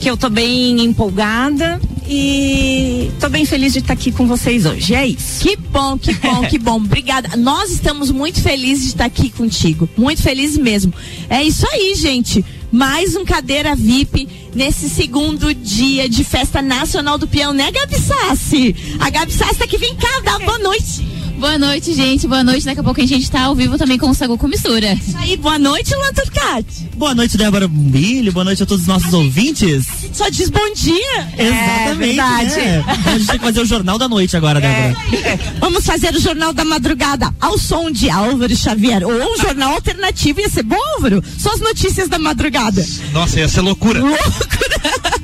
que 0.00 0.08
eu 0.08 0.16
tô 0.16 0.30
bem 0.30 0.82
empolgada 0.82 1.78
e 2.08 3.10
tô 3.20 3.28
bem 3.28 3.44
feliz 3.44 3.74
de 3.74 3.80
estar 3.80 3.92
aqui 3.92 4.10
com 4.10 4.26
vocês 4.26 4.64
hoje. 4.64 4.94
É 4.94 5.06
isso. 5.06 5.42
Que 5.42 5.56
bom, 5.56 5.98
que 5.98 6.14
bom, 6.14 6.40
que 6.48 6.58
bom. 6.58 6.76
Obrigada. 6.76 7.36
Nós 7.36 7.70
estamos 7.70 8.10
muito 8.10 8.40
felizes 8.40 8.84
de 8.84 8.90
estar 8.92 9.04
aqui 9.04 9.28
contigo. 9.28 9.88
Muito 9.96 10.22
felizes 10.22 10.56
mesmo. 10.56 10.92
É 11.28 11.42
isso 11.42 11.66
aí, 11.70 11.94
gente. 11.94 12.42
Mais 12.72 13.16
um 13.16 13.24
cadeira 13.24 13.74
VIP 13.74 14.28
nesse 14.54 14.88
segundo 14.88 15.52
dia 15.52 16.08
de 16.08 16.22
festa 16.22 16.62
nacional 16.62 17.18
do 17.18 17.26
peão, 17.26 17.52
né, 17.52 17.70
Gabi 17.70 17.98
Sassi? 17.98 18.76
A 19.00 19.10
Gabi 19.10 19.32
Sassi 19.32 19.58
tá 19.58 19.64
aqui, 19.64 19.76
vem 19.76 19.96
cá, 19.96 20.20
dá 20.22 20.38
boa 20.38 20.58
noite. 20.58 21.19
Boa 21.40 21.56
noite, 21.56 21.94
gente. 21.94 22.28
Boa 22.28 22.44
noite. 22.44 22.66
Daqui 22.66 22.80
a 22.80 22.82
pouco 22.82 23.00
a 23.00 23.06
gente 23.06 23.30
tá 23.30 23.44
ao 23.44 23.54
vivo 23.54 23.78
também 23.78 23.96
com 23.96 24.10
o 24.10 24.14
Sagu 24.14 24.36
com 24.36 24.46
Mistura. 24.46 24.92
Isso 24.92 25.16
aí, 25.16 25.38
boa 25.38 25.58
noite, 25.58 25.94
Luan 25.94 26.12
Turcati. 26.12 26.90
Boa 26.94 27.14
noite, 27.14 27.38
Débora 27.38 27.66
Bombilho. 27.66 28.30
Boa 28.30 28.44
noite 28.44 28.62
a 28.62 28.66
todos 28.66 28.82
os 28.82 28.86
nossos 28.86 29.14
a 29.14 29.16
ouvintes. 29.16 29.86
Gente, 30.02 30.18
só 30.18 30.28
diz 30.28 30.50
bom 30.50 30.74
dia. 30.74 31.28
Exatamente. 31.38 32.20
É 32.20 32.82
né? 32.82 32.84
Então 33.00 33.12
a 33.14 33.18
gente 33.18 33.26
tem 33.26 33.38
que 33.38 33.44
fazer 33.46 33.60
o 33.62 33.64
Jornal 33.64 33.96
da 33.96 34.06
Noite 34.06 34.36
agora, 34.36 34.58
é. 34.58 34.92
Débora. 34.92 35.28
É. 35.28 35.38
Vamos 35.58 35.82
fazer 35.82 36.14
o 36.14 36.20
Jornal 36.20 36.52
da 36.52 36.62
Madrugada 36.62 37.34
ao 37.40 37.56
som 37.56 37.90
de 37.90 38.10
Álvaro 38.10 38.54
Xavier. 38.54 39.02
Ou 39.02 39.10
um 39.10 39.38
jornal 39.38 39.72
alternativo. 39.72 40.40
Ia 40.40 40.50
ser 40.50 40.62
bom, 40.62 40.76
Álvaro? 40.96 41.24
Só 41.38 41.54
as 41.54 41.60
notícias 41.60 42.06
da 42.10 42.18
madrugada. 42.18 42.86
Nossa, 43.14 43.40
ia 43.40 43.48
ser 43.48 43.62
loucura. 43.62 43.98
Loucura. 43.98 44.20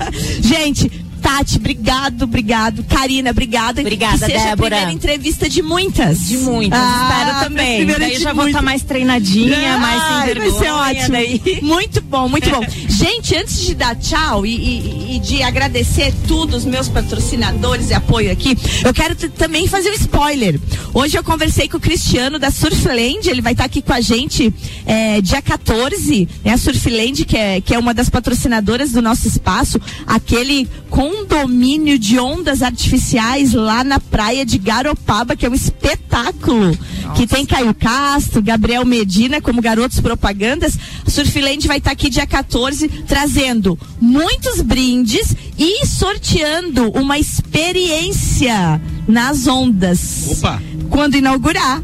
gente, 0.41 0.91
Tati, 1.27 1.57
obrigado, 1.57 2.23
obrigado. 2.23 2.85
Karina, 2.85 3.31
obrigada. 3.31 3.81
Obrigada, 3.81 4.13
que 4.27 4.33
seja 4.33 4.45
Débora. 4.51 4.53
a 4.53 4.57
primeira 4.79 4.93
entrevista 4.93 5.49
de 5.49 5.61
muitas. 5.61 6.21
De 6.29 6.37
muitas, 6.39 6.79
Ah, 6.81 7.09
espero 7.25 7.41
também. 7.49 7.77
primeira 7.79 7.99
Daí 8.01 8.19
já 8.21 8.33
vou 8.33 8.47
estar 8.47 8.63
mais 8.63 8.83
treinadinha, 8.85 9.77
mais 9.79 10.03
sem 10.03 10.35
vergonha. 10.35 10.51
Vai 10.53 10.61
ser 10.61 10.71
ótimo. 10.71 11.13
Daí. 11.13 11.59
Muito 11.67 12.01
bom, 12.01 12.29
muito 12.29 12.49
bom. 12.49 12.65
Gente, 12.89 13.35
antes 13.37 13.61
de 13.67 13.75
dar 13.75 13.97
tchau 13.97 14.47
e, 14.47 14.55
e- 14.55 15.17
e 15.17 15.19
de 15.19 15.43
agradecer 15.43 16.15
tudo 16.29 16.57
os 16.57 16.65
meus 16.65 16.89
patrocinadores 16.89 17.91
e 17.91 17.95
apoio 17.95 18.31
aqui, 18.31 18.57
eu 18.85 18.95
quero 18.95 19.17
também 19.31 19.67
fazer 19.67 19.91
um 19.91 19.95
spoiler. 19.95 20.61
Hoje 20.95 21.19
eu 21.19 21.25
conversei 21.25 21.69
com 21.69 21.77
o 21.77 21.81
Cristiano 21.81 22.39
da 22.39 22.51
Surfland, 22.53 23.29
ele 23.29 23.41
vai 23.43 23.53
estar 23.53 23.65
aqui 23.65 23.83
com 23.83 23.93
a 23.93 24.01
gente 24.01 24.55
é, 24.87 25.21
dia 25.21 25.43
14, 25.43 26.29
né? 26.45 26.53
A 26.53 26.59
Surfland, 26.59 27.25
que 27.25 27.37
é, 27.37 27.61
que 27.61 27.75
é 27.75 27.79
uma 27.79 27.93
das 27.93 28.09
patrocinadoras 28.09 28.93
do 28.93 29.03
nosso 29.03 29.27
espaço, 29.27 29.81
aquele 30.07 30.69
condomínio 31.17 31.99
de 31.99 32.19
ondas 32.19 32.63
artificiais 32.63 33.53
lá 33.53 33.83
na 33.83 33.99
praia 33.99 34.45
de 34.45 34.59
Garopaba, 34.59 35.35
que 35.35 35.47
é 35.47 35.51
um 35.51 35.55
espetáculo. 35.55 36.77
Que 37.15 37.27
tem 37.27 37.47
Caio 37.47 37.73
Castro, 37.73 38.43
Gabriel 38.43 38.85
Medina 38.85 39.41
como 39.41 39.63
garotos 39.63 40.01
propagandas. 40.01 40.77
A 41.07 41.11
Surfland 41.11 41.67
vai 41.67 41.79
estar 41.79 41.93
aqui 41.93 42.11
dia 42.11 42.27
14 42.27 42.89
trazendo 43.07 43.79
muitos 44.01 44.61
brindes 44.61 45.35
e 45.59 45.87
sorteando 45.87 46.91
uma 46.91 47.19
experiência 47.19 48.81
nas 49.07 49.47
ondas. 49.47 50.27
Opa! 50.39 50.61
Quando 50.97 51.15
inaugurar. 51.15 51.83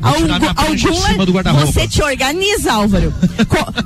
Guarda-roupa. 1.33 1.67
você 1.67 1.87
te 1.87 2.03
organiza, 2.03 2.73
Álvaro. 2.73 3.13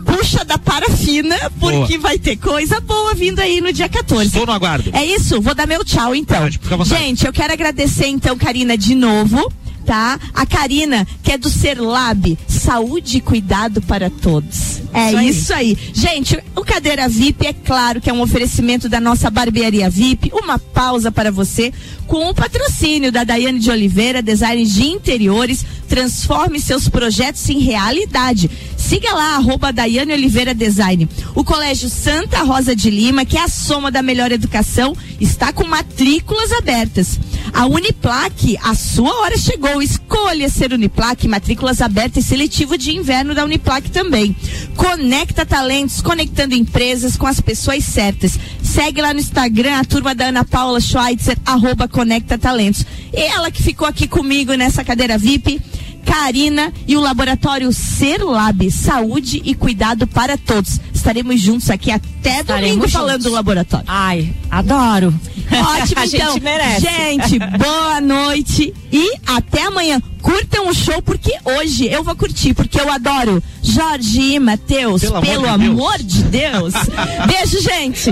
Puxa 0.04 0.44
da 0.44 0.56
parafina, 0.56 1.36
porque 1.58 1.98
Boa. 1.98 2.00
vai 2.00 2.16
ter 2.16 2.36
coisa 2.36 2.78
boa 2.80 3.12
vindo 3.12 3.40
aí 3.40 3.60
no 3.60 3.72
dia 3.72 3.88
14. 3.88 4.28
Estou 4.28 4.46
no 4.46 4.52
aguardo. 4.52 4.88
É 4.92 5.04
isso, 5.04 5.40
vou 5.40 5.52
dar 5.52 5.66
meu 5.66 5.84
tchau 5.84 6.14
então. 6.14 6.42
Pode. 6.42 6.60
Gente, 6.88 7.26
eu 7.26 7.32
quero 7.32 7.52
agradecer 7.52 8.06
então, 8.06 8.38
Karina, 8.38 8.78
de 8.78 8.94
novo. 8.94 9.52
Tá? 9.86 10.18
A 10.34 10.44
Karina, 10.44 11.06
que 11.22 11.30
é 11.30 11.38
do 11.38 11.48
Ser 11.48 11.80
Lab, 11.80 12.36
saúde 12.48 13.18
e 13.18 13.20
cuidado 13.20 13.80
para 13.80 14.10
todos. 14.10 14.82
É 14.92 15.08
Isso 15.08 15.16
aí. 15.16 15.28
isso 15.28 15.54
aí. 15.54 15.78
Gente, 15.94 16.42
o 16.56 16.64
Cadeira 16.64 17.08
VIP 17.08 17.46
é 17.46 17.52
claro 17.52 18.00
que 18.00 18.10
é 18.10 18.12
um 18.12 18.20
oferecimento 18.20 18.88
da 18.88 19.00
nossa 19.00 19.30
barbearia 19.30 19.88
VIP. 19.88 20.30
Uma 20.32 20.58
pausa 20.58 21.12
para 21.12 21.30
você 21.30 21.72
com 22.06 22.28
o 22.28 22.34
patrocínio 22.34 23.12
da 23.12 23.22
Daiane 23.22 23.60
de 23.60 23.70
Oliveira, 23.70 24.22
design 24.22 24.64
de 24.64 24.86
interiores. 24.86 25.64
Transforme 25.88 26.58
seus 26.58 26.88
projetos 26.88 27.48
em 27.48 27.60
realidade. 27.60 28.50
Siga 28.86 29.12
lá, 29.12 29.34
arroba 29.34 29.72
Daiane 29.72 30.12
Oliveira 30.12 30.54
Design. 30.54 31.08
O 31.34 31.42
Colégio 31.42 31.88
Santa 31.88 32.44
Rosa 32.44 32.76
de 32.76 32.88
Lima, 32.88 33.24
que 33.24 33.36
é 33.36 33.42
a 33.42 33.48
soma 33.48 33.90
da 33.90 34.00
melhor 34.00 34.30
educação, 34.30 34.96
está 35.20 35.52
com 35.52 35.64
matrículas 35.66 36.52
abertas. 36.52 37.18
A 37.52 37.66
Uniplaque, 37.66 38.56
a 38.62 38.76
sua 38.76 39.12
hora 39.22 39.36
chegou. 39.36 39.82
Escolha 39.82 40.48
ser 40.48 40.72
Uniplaque, 40.72 41.26
matrículas 41.26 41.80
abertas 41.80 42.24
e 42.24 42.28
seletivo 42.28 42.78
de 42.78 42.94
inverno 42.94 43.34
da 43.34 43.44
Uniplaque 43.44 43.90
também. 43.90 44.36
Conecta 44.76 45.44
talentos, 45.44 46.00
conectando 46.00 46.54
empresas 46.54 47.16
com 47.16 47.26
as 47.26 47.40
pessoas 47.40 47.82
certas. 47.82 48.38
Segue 48.62 49.02
lá 49.02 49.12
no 49.12 49.18
Instagram 49.18 49.80
a 49.80 49.84
turma 49.84 50.14
da 50.14 50.26
Ana 50.26 50.44
Paula 50.44 50.80
Schweitzer, 50.80 51.36
arroba 51.44 51.88
Conecta 51.88 52.38
Talentos. 52.38 52.86
E 53.12 53.20
ela 53.20 53.50
que 53.50 53.64
ficou 53.64 53.88
aqui 53.88 54.06
comigo 54.06 54.54
nessa 54.54 54.84
cadeira 54.84 55.18
VIP. 55.18 55.60
Karina 56.06 56.72
e 56.86 56.96
o 56.96 57.00
laboratório 57.00 57.72
Ser 57.72 58.22
Lab, 58.22 58.70
saúde 58.70 59.42
e 59.44 59.54
cuidado 59.54 60.06
para 60.06 60.38
todos. 60.38 60.80
Estaremos 61.06 61.40
juntos 61.40 61.70
aqui 61.70 61.92
até 61.92 62.40
Estaremos 62.40 62.46
domingo 62.48 62.74
juntos. 62.80 62.92
falando 62.92 63.22
do 63.22 63.30
laboratório. 63.30 63.86
Ai, 63.86 64.28
adoro. 64.50 65.14
Ótimo, 65.46 66.00
A 66.00 66.06
então. 66.06 66.32
gente 66.32 66.42
merece. 66.42 66.80
Gente, 66.80 67.38
boa 67.38 68.00
noite 68.00 68.74
e 68.92 69.12
até 69.24 69.62
amanhã. 69.62 70.02
Curtam 70.20 70.68
o 70.68 70.74
show 70.74 71.00
porque 71.02 71.32
hoje 71.44 71.86
eu 71.86 72.02
vou 72.02 72.16
curtir, 72.16 72.52
porque 72.52 72.80
eu 72.80 72.90
adoro 72.92 73.40
Jorge 73.62 74.20
e 74.34 74.40
Matheus, 74.40 75.02
Pelo 75.02 75.20
pelo, 75.20 75.46
amor 75.46 75.98
de 75.98 76.22
Deus. 76.24 76.74
amor 76.74 76.74
de 76.74 76.74
Deus. 76.74 76.74
Beijo, 77.28 77.62
gente. 77.62 78.10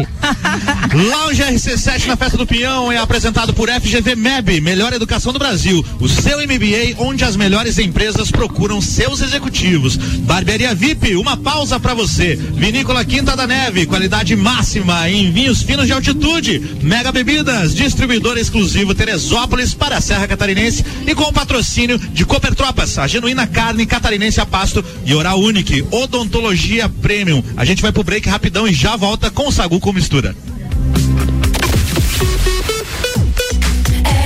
Lounge 0.94 1.42
RC7 1.42 2.06
na 2.06 2.16
Festa 2.16 2.36
do 2.38 2.46
Pinhão 2.46 2.92
é 2.92 2.98
apresentado 2.98 3.52
por 3.52 3.68
FGV 3.68 4.14
MEB, 4.14 4.60
Melhor 4.60 4.92
Educação 4.92 5.32
do 5.32 5.40
Brasil. 5.40 5.84
O 5.98 6.08
seu 6.08 6.38
MBA, 6.38 6.94
onde 7.04 7.24
as 7.24 7.34
melhores 7.34 7.78
empresas 7.80 8.30
procuram 8.30 8.80
seus 8.80 9.20
executivos. 9.20 9.96
Barbearia 9.96 10.72
VIP, 10.72 11.16
uma 11.16 11.36
pausa 11.36 11.80
pra 11.80 11.94
você. 11.94 12.36
Vinícola 12.36 12.83
Vinícola 12.84 13.04
Quinta 13.06 13.34
da 13.34 13.46
Neve, 13.46 13.86
qualidade 13.86 14.36
máxima 14.36 15.08
em 15.08 15.32
vinhos 15.32 15.62
finos 15.62 15.86
de 15.86 15.94
altitude. 15.94 16.76
Mega 16.82 17.10
Bebidas, 17.10 17.74
distribuidor 17.74 18.36
exclusivo 18.36 18.94
Teresópolis 18.94 19.72
para 19.72 19.96
a 19.96 20.02
Serra 20.02 20.28
Catarinense 20.28 20.84
e 21.06 21.14
com 21.14 21.22
o 21.22 21.32
patrocínio 21.32 21.98
de 21.98 22.26
Cooper 22.26 22.54
Tropas, 22.54 22.98
a 22.98 23.06
genuína 23.06 23.46
carne 23.46 23.86
catarinense 23.86 24.38
a 24.38 24.44
pasto 24.44 24.84
e 25.06 25.14
Oral 25.14 25.40
Unique, 25.40 25.82
odontologia 25.90 26.86
premium. 26.86 27.42
A 27.56 27.64
gente 27.64 27.80
vai 27.80 27.90
pro 27.90 28.04
break 28.04 28.28
rapidão 28.28 28.68
e 28.68 28.74
já 28.74 28.96
volta 28.96 29.30
com 29.30 29.48
o 29.48 29.52
Sagu 29.52 29.80
com 29.80 29.90
mistura. 29.90 30.36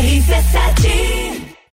RC7 0.02 1.27